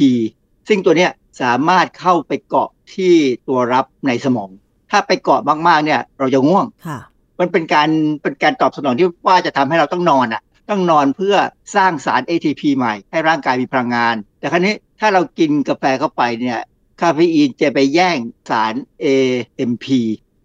[0.67, 1.11] ซึ่งตัวเนี้ย
[1.41, 3.13] สามารถเข้าไปเกาะที่
[3.47, 4.49] ตัวรับในสมอง
[4.91, 6.99] ถ้าไปเกาะมากๆเนี่ย เราจะง่วงค่ะ
[7.39, 7.89] มันเป็นการ
[8.21, 11.35] เป็นการตอบสนองที่ว่าจะทำให้เราต้องนอนอะ ต้องนอนเพื่อ
[11.75, 16.59] สร้างสาร ATP ใหม่ ให้ร่างกายมีพลังงาน แต่ครั้นี้ถ้าเรากินกาแฟเข้าไปเนี่ย
[17.01, 18.17] คาเฟอีนจะไปแย่ง
[18.49, 18.73] สาร
[19.05, 19.85] AMP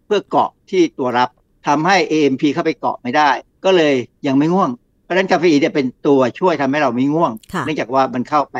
[0.07, 1.28] เพื่อเกาะที่ตัวรับ
[1.66, 3.30] ทำให้ AMP เข้าไปเกาะไม่ได้
[3.64, 3.94] ก็เลย
[4.26, 4.70] ยังไม่ง่วง
[5.05, 8.57] เพราะฉะนั้นคาเฟอีนเนี่ยเป็นตัวช่วยทำให้เราไม่ง่วงค่ะเนื่องจากว่ามันเข้าไป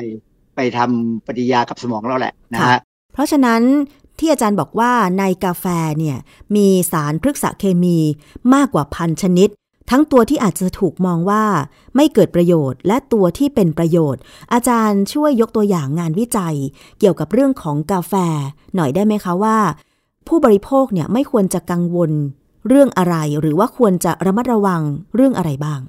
[0.57, 2.81] ไปทำปฏิกิริยากับสมองเราแหละนะค่ะฮะ
[3.13, 3.63] เพราะฉะนั้น
[4.19, 5.67] ที่อาจารย์บอกว่าในกาแฟ
[5.99, 6.19] เนี่ย
[6.57, 7.99] มีสารพฤกษเคมี
[8.55, 9.49] มากกว่าพันชนิด
[9.91, 11.45] ทั้งตัวที่อาจจะถูกมองว่า
[11.97, 14.21] ไม่เกิดประโยชน์ และตัวที่เป็นประโยชน์
[14.53, 16.57] อาจารย์ช่วยยกตัวอย่างงานวิจัย
[16.99, 18.15] เกี่ยวกับเรื่องของกาแฟ
[18.75, 19.59] หน่อยได้ไหมคะว่า
[20.29, 22.11] ผู้บริโภคเนี่ยไม่ควรจะกังวล
[22.69, 24.83] เรื่องอะไร หรือว่าควรจะระมัดระวัง
[25.15, 25.81] เรื่องอะไรบ้าง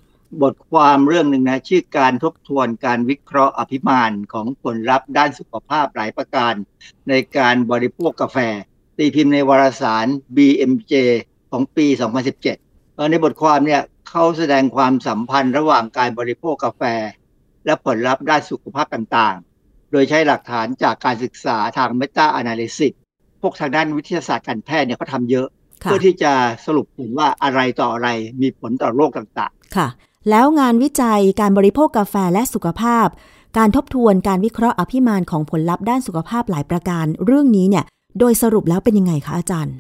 [0.41, 6.53] บทความเรื่องหนึ่งนะชื่อการทบทวนการวิเคราะห์อภิมานของผลลัพธ์ด้านสุขภาพหลายประการ
[7.09, 8.37] ในการบริโภคกาแฟ
[8.97, 10.93] ตีพิมพ์ในวารสาร BMJ
[11.51, 13.81] ของปี 2017ในบทความเนี่ย
[14.13, 16.81] เขาแสดงความสัมพันธ์ระหว่างการบริโภคกาแฟ
[17.65, 22.93] และผลลัพธ์ด้านสุขภาพต่างๆ โดยใช้หลักฐานจากการศึกษาทาง Meta Analysis
[23.41, 25.47] พวกทางด้านวิทยาศาสตร์การแพทย์เนี่ยเขาทำเยอะ
[25.83, 26.33] ค่ะเพื่อที่จะ
[26.65, 28.09] สรุปเห็นว่าอะไรต่ออะไร
[28.41, 29.87] มีผลต่อโรคต่างๆ ค่ะ
[30.29, 33.07] แล้วงานวิจัยการบริโภคกาแฟและสุขภาพ
[33.57, 37.85] การทบทวนการวิเคราะห์อภิมานของผลลัพธ์ด้านสุขภาพหลายประการ เรื่องนี้เนี่ย
[38.19, 39.75] โดยสรุปแล้วเป็นยังไงคะอาจารย์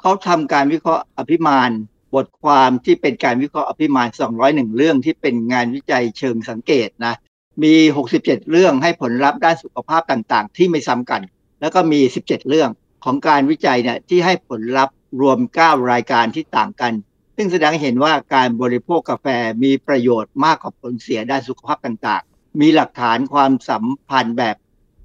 [0.00, 1.70] เขาทำการวิเคราะห์อภิมาน
[2.14, 4.08] บทความที่เป็นการวิเคราะห์อภิมาน
[4.42, 7.14] 201 เรื่องที่เป็นงานวิจัยเชิงสังเกตนะ
[7.62, 7.74] มี
[8.12, 11.22] 67 เรื่องให้ผลลัพธ์ด้านสุขภาพต่างๆ ที่ไม่ซ้ำกัน
[11.60, 12.70] แล้วก็มี 17 เรื่อง
[13.04, 16.92] ของการวิจัยเนี่ยที่ให้ผลลัพธ์รวม 9 รายการที่ต่างกัน
[17.36, 19.26] ซึ่งแสดงเห็นว่าการบริโภคกาแฟ
[19.62, 24.56] มีประโยชน์มากกว่าผลเสียด้านสุขภาพต่างๆ มีหลักฐานความสัมพันธ์แบบ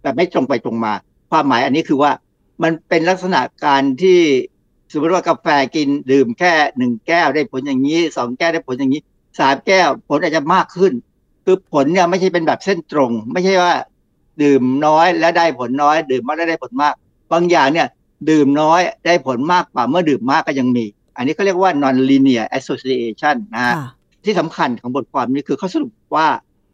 [0.02, 0.94] แบบไม่ตรงไปตรงมา
[1.32, 2.12] ความหมายอันนี้คือว่า
[2.64, 4.20] มันเป็นลักษณะการที่
[4.92, 9.02] สมมติว่ากาแฟกินดื่มแค่หนึ่งแก้วได้ผลอย่างนี้สองแก้วได้ผลอย่างนี้
[9.40, 10.94] สามแก้วผลอาจจะมากขึ้น
[11.46, 13.74] คือผลเนี่ยไม่ใช่เป็นแบบเส้นตรง ไม่ใช่ว่า
[14.44, 16.94] ดื่มน้อยและได้ผลน้อย ดื่มมากแล้วได้ผลมาก
[17.32, 17.88] บางอย่างเนี่ย
[18.30, 20.86] ดื่มน้อยได้ผลมากกว่าเมื่อดื่มมากก็ยังมี
[21.18, 23.76] อันนี้เขาเรียกว่า non linear association นะฮะ
[24.26, 26.28] ที่สำคัญของบทความนี้คือเขาสรุปว่า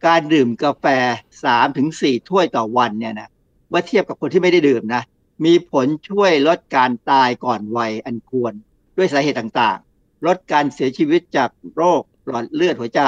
[0.05, 0.85] การดื่มกาแฟ
[1.33, 3.29] 3ถึง4ถ้วยต่อวันเนี่ยนะ
[3.69, 5.01] เมื่อเทียบกับคนที่ไม่ได้ดื่มนะ
[5.45, 8.53] มีผลช่วยลดการตายก่อนวัยอันควร
[8.97, 13.01] ด้วยสาเหตุต่างๆ ลดการเสียชีวิตจากโรคหลอดเลือดหัวใจ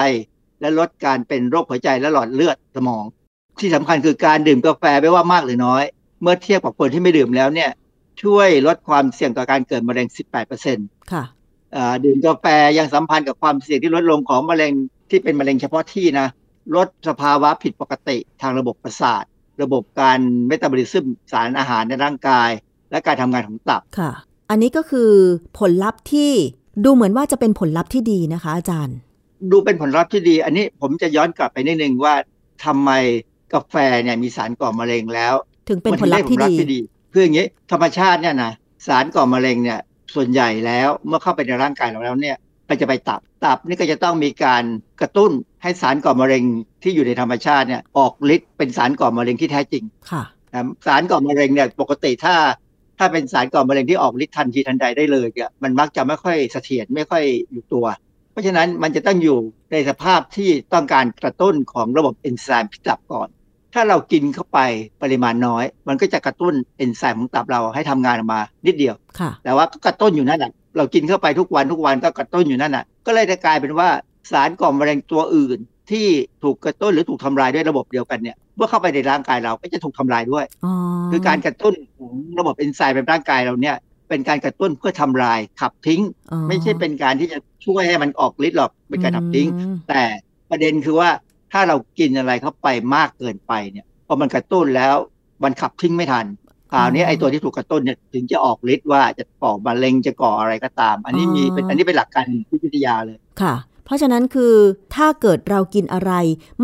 [0.62, 3.06] และลดการเป็นโรคหัวใจและหลอดเลือดสมอง
[3.60, 5.84] ที่สำคัญคือการดื่มกาแฟไม่ว่ามากหรือน้อย
[6.22, 7.70] เมื่อเทียบกับคนที่ไม่ดื่มแล้วเนี่ย
[8.24, 10.08] ช่วยลดความเสี่ยงต่อการเกิดมะเร็ง
[10.60, 11.24] 18%ค่ะ
[12.06, 12.46] ดื่มกาแฟ
[12.78, 14.74] ยังสัมพันธ์กับความเสี่ยงที่ลดลงของมะเร็ง
[15.10, 16.28] ที่เป็นมะเร็งเฉพาะที่นะ
[16.76, 19.24] ลดสภาวะผิดปกติทางระบบประสาท
[19.62, 22.50] ระบบการเมตาบอลิซึมสารอาหารในร่างกาย
[22.92, 24.12] และการทำงานของตับค่ะ
[24.50, 25.12] อันนี้ก็คือ
[25.60, 26.32] ผลลัพธ์ที่
[26.86, 28.98] ดูเหมือนว่าจะเป็นผลลัพธ์ที่ดีนะคะ อาจารย์
[29.52, 32.14] ดูเป็นผลลัพธ์ที่ดี อันนี้ผมจะย้อนกลับไปนิดนึงว่า
[32.66, 32.92] ทำไม
[33.54, 35.34] กาแฟเนี่ยมีสารก่อมะเร็งแล้ว
[35.70, 36.38] ถึงเป็นผลลัพธ์ที่
[36.74, 36.80] ดี
[37.14, 38.52] คืออย่างนี้ธรรมชาติเนี่ยนะ
[38.88, 39.80] สารก่อมะเร็งเนี่ย
[40.16, 42.38] ส่วนใหญ่แล้วเมื่อเข้าไปในร่างกายเราแล้วเนี่ย
[42.68, 44.64] ไปจะไปตับ ตับนี่ก็จะต้องมีการ
[45.02, 45.32] กระตุ้น
[45.64, 46.44] ให้สารก่อมะเร็ง
[46.84, 50.24] ที่อยู่ในธรรมชาติเนี่ยออกฤทธิ์เป็นสารก่อมะเร็งที่แท้จริง ค่ะ
[50.88, 52.36] สารก่อมะเร็งเนี่ยปกติถ้า
[52.98, 57.86] ถ้าเป็นสารก่อมะเร็งที่ออกฤทธิ์ทันทีทันใดได้เลยเนี่ยมันมักจะไม่ค่อยเสถียรไม่ค่อยอยู่ตัว
[58.32, 59.40] เพราะฉะนั้นมันจะต้องอยู่
[59.72, 63.28] ในสภาพที่ต้องการกระตุ้นของระบบเอนไซม์ที่ตับก่อน
[63.74, 64.60] ถ้าเรากินเข้าไป
[65.02, 68.96] ปริมาณน้อย มันก็จะกระตุ้นเอนไซม์ของตับเราให้ทำงานออกมานิดเดียว
[69.44, 73.90] แต่ว่าก็กระตุ้นอยู่นั่นแหละ เรากินเข้าไปทุกวันทุกวันก็กระตุ้นอยู่นั่นน่ะ ก็เลยจะกลายเป็นว่า
[74.32, 75.60] สารก่อมะเร็งตัวอื่น
[75.92, 76.08] ที่
[76.44, 80.46] ถูกกระตุ้นหรือถูกทำลายด้วยระบบเดียวกันเนี่ยเมื่อเข้าไปในร่างกายเราก็จะถูกทำลายด้วย
[81.12, 83.76] คือการกระตุ้นของระบบเอนไซม์ในร่างกายเราเนี่ย
[84.10, 86.02] เป็นการกระตุ้นเพื่อทำลายขับทิ้ง
[86.48, 89.48] ไม่ใช่เป็นการที่จะช่วยให้มันออกฤทธิ์หรอกเป็นการขับทิ้ง
[89.90, 90.04] แต่
[90.50, 91.10] ประเด็นคือว่า
[91.52, 94.96] ถ้าเรากินอะไรเข้าไปมากเกินไปเนี่ยพอมันกระตุ้นแล้ว
[95.44, 96.26] มันขับทิ้งไม่ทัน
[96.72, 103.56] คราวนี้ไอ้ตัวที่ถูกกระตุ้นเนี่ยถึงจะออกฤทธิ์ว่าจะก่อมะเร็งจะก่ออะไรก็ตาม อันนี้มีเป็นอันนี้เป็นหลักการวิทยาเลยค่ะ
[103.86, 104.56] เพราะฉะนั้นคือ
[104.96, 106.12] ถ้าเกิดเรากินอะไร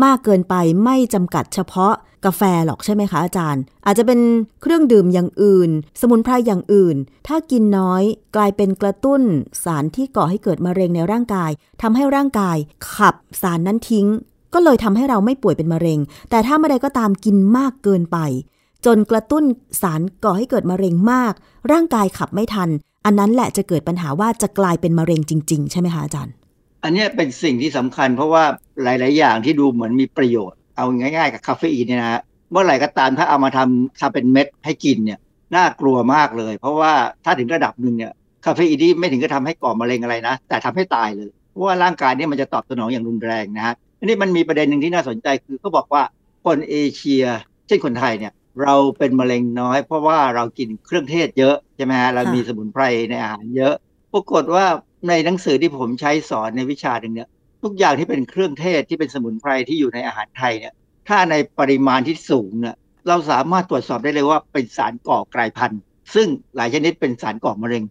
[0.04, 1.94] มากเกินไปไม่จำกัดเฉพาะ
[2.24, 4.20] กาแฟหรอกใช่ไหมคะอาจารย์ อาจจะเป็น
[4.62, 6.96] เครื่องดื่มอย่างอื่น สมุนไพรอย่างอื่น
[7.28, 8.02] ถ้ากินน้อย
[8.36, 9.22] กลายเป็นกระตุ้น
[9.64, 11.50] สารที่ก่อให้เกิดมะเร็งในร่างกาย
[11.82, 12.56] ทำให้ร่างกาย
[12.94, 14.06] ขับสารนั้นทิ้ง
[14.54, 15.98] ก็เลยทำให้เราไม่ป่วยเป็นมะเร็ง
[16.30, 18.18] แต่ถ้าเมื่อใดก็ตามกินมากเกินไป
[18.86, 19.44] จนกระตุ้น
[19.82, 21.32] สารก่อให้เกิดมะเร็งมาก
[21.72, 22.70] ร่างกายขับไม่ทัน
[23.04, 26.34] อันนั้นแหละจะเกิดปัญหาว่าจะกลายเป็นมะเร็งจริง ๆ ใช่ไหมคะอาจารย์
[26.82, 28.44] อันนี้เป็นสิ่งที่สำคัญเพราะว่า
[28.82, 35.18] หลาย ๆ อย่างที่ดูเหมือนมีประโยชน์ เอาง่าย ๆ กับคาเฟอีนเนี่ยนะเมื่อไหร่ก็ตามถ้าเอามาทำทำเป็นเม็ดให้กินเนี่ย
[35.56, 36.92] น่ากลัวมากเลย เพราะว่า
[37.24, 38.12] ถ้าถึงระดับหนึ่งเนี่ย
[38.44, 46.02] คาเฟอีนที่ไม่ถึงก็ทำให้ก่อมะเร็งอะไรนะ แต่ทำให้ตายเลยเพราะว่าร่างกายเนี่ยมันจะตอบสนองอย่างรุนแรงนะฮะอันนี้มันมีประเด็นหนึ่งที่น่าสนใจคือเขาบอกว่า
[46.46, 47.24] คนเอเชีย
[47.66, 48.32] เช่นคนไทยเนี่ย
[48.62, 53.74] เราเป็นมะเร็งน้อย เพราะว่าเรากินเครื่องเทศเยอะใช่ไหมฮะเรามีสมุนไพรในอาหารเยอะ
[54.12, 54.64] ปรากฏว่า
[55.08, 57.28] ในหนังสือที่ผมใช้สอนในวิชาหนึ่งเนี่ย
[57.62, 60.74] ทุกอย่างที่เป็นเครื่องเทศที่เป็นสมุนไพรที่อยู่ในอาหารไทยเนี่ย
[61.08, 62.76] ถ้าในปริมาณที่สูงเนี่ย
[63.08, 65.80] เราสามารถตรวจสอบได้เลยว่าเป็นสารก่อกลายพันธุ์
[66.14, 66.26] ซึ่ง
[66.56, 67.84] หลายชนิดเป็นสารก่อมะเร็ง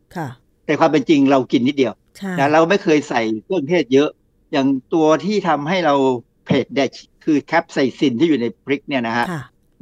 [0.66, 1.94] แต่ความเป็นจริงเรากินนิดเดียว
[2.40, 4.10] นะเราไม่เคยใส่เครื่องเทศเยอะ
[4.52, 5.96] อย่างตัวที่ทำให้เรา
[6.46, 6.90] เผ็ดเนี่ย
[7.24, 9.26] คือแคปไซซินที่อยู่ในพริกเนี่ยนะฮะ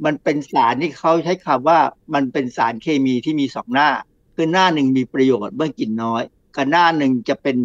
[0.04, 1.78] มันเป็นสารที่เขาใช้คำว่า
[2.14, 3.88] มันเป็นสารเคมีที่มีสองหน้า
[4.36, 6.22] คือหน้าหนึ่งมีประโยชน์เมื่อกินน้อย
[6.56, 7.56] กับหน้าหนึ่งจะเป็น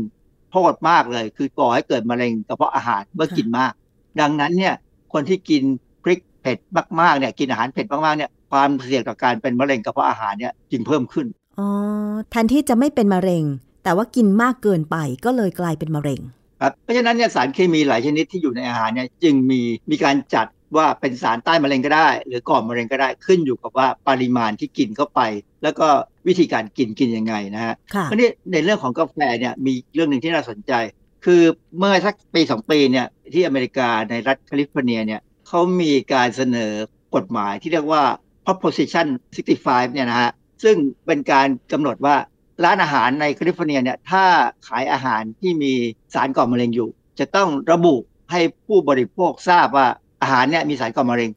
[0.51, 3.73] โทษมากเลย คือก่อให้เกิดมะเร็งกระเพาะอาหารเมื่อกินมาก
[4.19, 4.73] ดังนั้นเนี่ย
[5.13, 5.63] คนที่กิน
[6.03, 6.57] พริกเผ็ด
[7.01, 11.27] มากๆเนี่ยกินอาหารเผ็ดมากๆเนี่ยความเสี่ยงต่อการเป็นมะเร็งกระเพาะอาหารเนี่ยจึงเพิ่มขึ้น
[11.59, 11.67] อ๋อ
[12.29, 13.43] แทนที่จะไม่เป็นมะเร็ง
[13.83, 16.19] แต่ว่ากินมากเกินไปก็เลยกลายเป็นมะเร็ง
[16.61, 19.61] ครับเพราะฉะนั้นเนี่ยสารเคมีหลายชนิดที่อยู่ในอาหารเนี่ยจึงมี
[19.91, 25.21] มีการจัด ว่าเป็นสารใต้มะเร็งก็ได้ หรือก่อมะเร็งก็ได้ขึ้นอยู่กับว่าปริมาณที่กินเข้าไป
[25.63, 25.87] แล้วก็
[26.27, 30.73] วิธีการกินกินยังไงนะฮะเพราะนี้ในเรื่องของกาแฟเนี่ยมีเรื่องหนึ่งที่น่าสนใจ
[31.25, 31.41] คือ
[31.77, 36.71] เมื่อสักปีสองปีเนี่ยที่อเมริกาในรัฐแคลิฟอร์เนียเนี่ยเขามีการเสนอ
[37.15, 38.03] กฎหมายที่เรียกว่า
[38.45, 39.07] proposition
[39.49, 40.31] 65 เนี่ยนะฮะ
[40.63, 42.15] ซึ่งเป็นการกำหนดว่า
[42.63, 44.23] ร้านอาหารในแคลิฟอร์เนียเนี่ยถ้า
[44.67, 45.73] ขายอาหารที่มี
[46.13, 46.89] สารก่อมะเร็งอยู่
[47.19, 47.95] จะต้องระบุ
[48.31, 49.87] ให้ผู้บริโภคทราบว่า
[50.21, 51.29] อาหารเนี่ยมีสารก่อมะเร็ง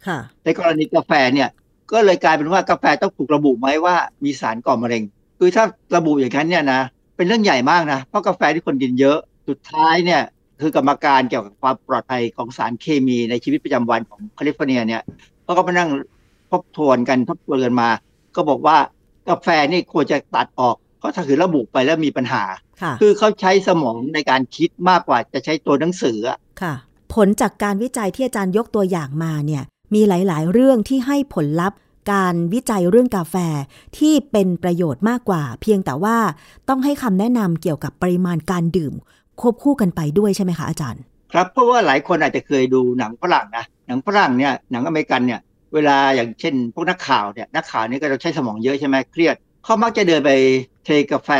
[0.44, 1.48] ในกรณีกาแฟเนี่ย
[1.92, 5.02] ก็เลยกลายเป็นว่ากาแฟต้องถูกระบุไหมว่ามีสารก่อมะเร็ง
[5.38, 5.64] คือถ้า
[5.96, 6.80] ระบุอย่างนั้นเนี่ยนะ
[7.16, 9.18] เป็นเรื่องใหญ่มากนะเพราะกาแฟที่คนกินเยอะ
[9.48, 10.22] สุดท้ายเนี่ย
[10.60, 15.02] คือกรรมการเกี่ยวกับความปลอดภัยของสารเคมีในชีวิตประจำวันของแคลิฟอร์เนียเนี่ย
[15.44, 15.90] เขาก็มานั่ง
[16.50, 17.88] ทบทวนกันทบทวนกันมา
[18.36, 18.76] ก็บอกว่า
[19.28, 22.44] กาแฟนี่ควรจะตัดออกเพราะถ้าคือระบุไปแล้วมีปัญหา
[22.82, 26.74] ค่ะคือเขาใช้สมองในการคิดมากกว่าจะใช้ตัวหนังสืออะค่ะ
[27.14, 29.62] ผลจากการวิจัยที่อาจารย์ยกตัวอย่างมาเนี่ย
[29.94, 31.78] มีหลาย ๆ เรื่องที่ให้ผลลัพธ์
[32.12, 33.34] การวิจัยเรื่องกาแฟ
[33.98, 36.16] ที่เป็นประโยชน์มากกว่า เพียงแต่ว่า
[36.68, 38.94] ต้องให้คำแนะนำเกี่ยวกับปริมาณการดื่ม
[39.40, 41.02] ควบคู่กันไปด้วยใช่ไหมคะอาจารย์
[41.32, 45.40] ครับเพราะว่าหลายคนอาจจะเคยดูหนังฝรั่งนะหนังฝรั่งเนี่ยหนังอเมริกันเนี่ย
[45.74, 50.30] เวลาอย่างเช่น พวกนักข่าวเนี่ยนักข่าวนี่ก็จะใช้สมองเยอะใช่ไหมเครียดเขามักจะเดินไป
[50.84, 51.30] เทกาแฟ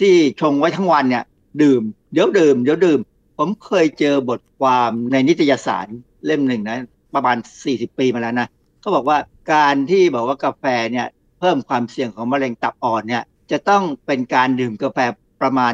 [0.00, 1.24] ที่ชงไว้ทั้งวันเนี่ย
[1.62, 1.82] ดื่ม
[2.12, 2.98] เดี๋ยวดื่มเดี๋ยวดื่ม
[3.44, 5.86] ผมเคยเจอบทความในนิตยสาร
[6.26, 6.78] เล่มหนึ่งนะ
[7.14, 7.36] ประมาณ
[7.68, 8.48] 40 ปีมาแล้วนะ
[8.80, 9.18] เขาบอกว่า
[9.52, 11.06] การที่บอกว่ากาแฟเนี่ย
[11.40, 14.98] เพิ่มความเสี่ยงของมะเร็งตับอ่อนเนี่ยจะต้องเป็นการดื่มกาแฟ
[15.42, 15.72] ประมาณ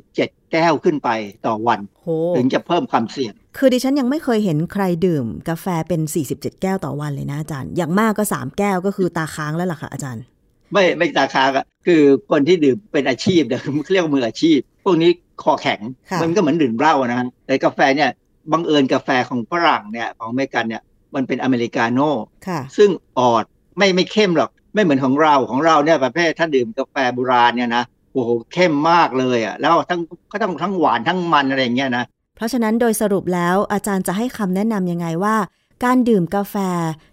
[0.00, 0.14] 47
[0.52, 1.10] แก้วขึ้นไป
[1.46, 6.00] ต่อวันโหถึงจะเพิ่มความเสี่ยง คือดิฉันยังไม่เคยเห็นใครดื่ม กาแฟเป็น
[6.32, 10.24] 47 แก้วต่อวันเลยนะอาจารย์ อย่างมากก็ 3 แก้วก็คือตาค้างแล้วล่ะค่ะอาจารย์
[10.72, 15.10] ไม่ไม่ตาคางอะคือคนที่ดื่มเป็นอาชีพเนี่ยเขาเรียกว่ามืออาชีพ พวกนี้
[15.42, 15.80] คอแข็ง
[16.10, 18.10] ค่ะมันก็เหมือนดื่มเหล้านะฮะแต่กาแฟเนี่ย
[18.52, 20.82] บังเอิญกาแฟของฝรั่งเนี่ยของอเมริกันเนี่ย
[21.14, 22.10] มันเป็นอเมริกาโน่
[22.46, 23.44] ค่ะซึ่งออด
[23.78, 30.00] ไม่ไม่เข้มหรอกไม่เหมือนของเราของเราเนี่ยประเภทถ้าดื่มกาแฟโบราณเนี่ยนะโอ้โหเข้มมากเลยอะแล้วทั้ง
[30.32, 32.04] ก็ต้องทั้งหวานทั้งมันอะไรอย่างเงี้ยนะ
[32.36, 35.36] เพราะฉะนั้นโดยสรุปแล้วอาจารย์จะให้คำแนะนำยังไงว่า
[35.84, 36.56] การดื่มกาแฟ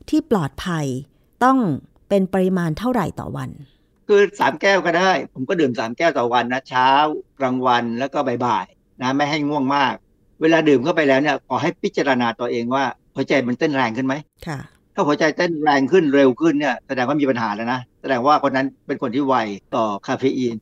[0.09, 0.85] ที่ปลอดภัย
[1.43, 1.57] ต้อง
[2.09, 3.49] เป็นปริมาณเท่าไหร่ต่อวัน
[4.07, 6.89] คือสามแก้วก็ได้ ผมก็ดื่มสามแก้วต่อวันนะเช้า
[7.39, 9.93] กลางวันแล้วก็บ่ายๆนะไม่ให้ง่วงมาก
[10.41, 12.83] เวลาดื่มเข้าไปแล้วเนี่ยขอให้พิจารณาตัวเองว่า
[13.15, 14.15] หัวใจมันเต้นแรงขึ้นไหม
[14.47, 14.59] ค่ะ
[14.93, 19.35] ถ้าหัวใจเต้นแรงขึ้นเร็วขึ้นเนี่ยแสดงว่ามีปัญหาแล้วนะแสดงว่าคนนั้นเป็นคนที่ไว
[19.75, 20.55] ต่อคาเฟอีน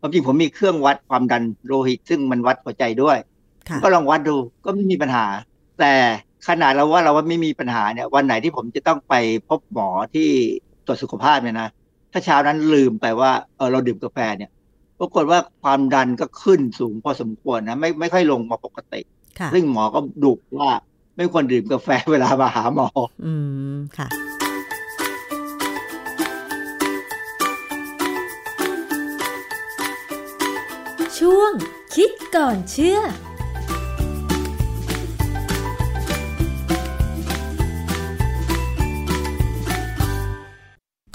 [0.00, 3.18] ความจริงผมมีเครื่องวัดความดันโลหิต ซึ่งมันวัดหัวใจด้วย
[3.68, 5.26] ค่ะก็ลองวัดดูก็ไม่มีปัญหา
[5.80, 5.92] แต่
[6.48, 9.14] ขนาดเราว่าเราว่าไม่มีปัญหาเนี่ยวันไหนที่ผมจะต้องไป
[9.48, 10.28] พบหมอที่
[10.86, 11.68] ตรวจสุขภาพเนี่ยนะ
[12.16, 14.50] ถ้าเช้านั้นลืมไปว่าเออเราดื่มกาแฟเนี่ย
[14.98, 19.00] ปรากฏว่าความดันก็ขึ้นสูงพอสมควรนะไม่ไม่ค่อยลงมาปกติ
[19.38, 20.70] ค่ะซึ่งหมอก็ดุว่า
[21.16, 22.88] ไม่ควรดื่มกาแฟเวลามาหาหมอ
[23.24, 23.32] อื
[23.74, 24.08] มค่ะ
[31.18, 31.52] ช่วง
[31.94, 33.00] คิดก่อนเชื่อ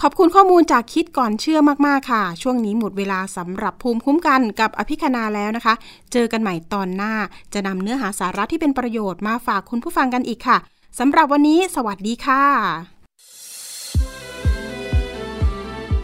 [0.04, 5.74] ขอบคุณข้อมูลจากคิดก่อนเชื่อมากๆค่ะ ช่วงนี้หมดเวลาสำหรับภูมิคุ้มกันกับอภิคณาแล้วนะคะ
[6.12, 7.14] เจอกันใหม่ตอนหน้า
[7.54, 10.58] จะนำเนื้อหาสาระที่เป็นประโยชน์มาฝากคุณผู้ฟังกันอีกค่ะ
[11.00, 12.44] สำหรับวันนี้ สวัสดีค่ะ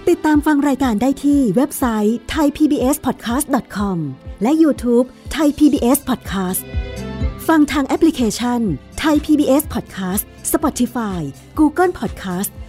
[0.10, 3.98] ติดตามฟังรายการได้ที่เว็บไซต์ thaipbspodcast.com
[4.42, 6.62] และ YouTube Thai PBS Podcast
[7.48, 8.60] ฟังทางแอปพลิเคชัน
[9.04, 10.24] Thai PBS Podcast
[10.54, 11.22] Spotify
[11.60, 12.52] Google Podcast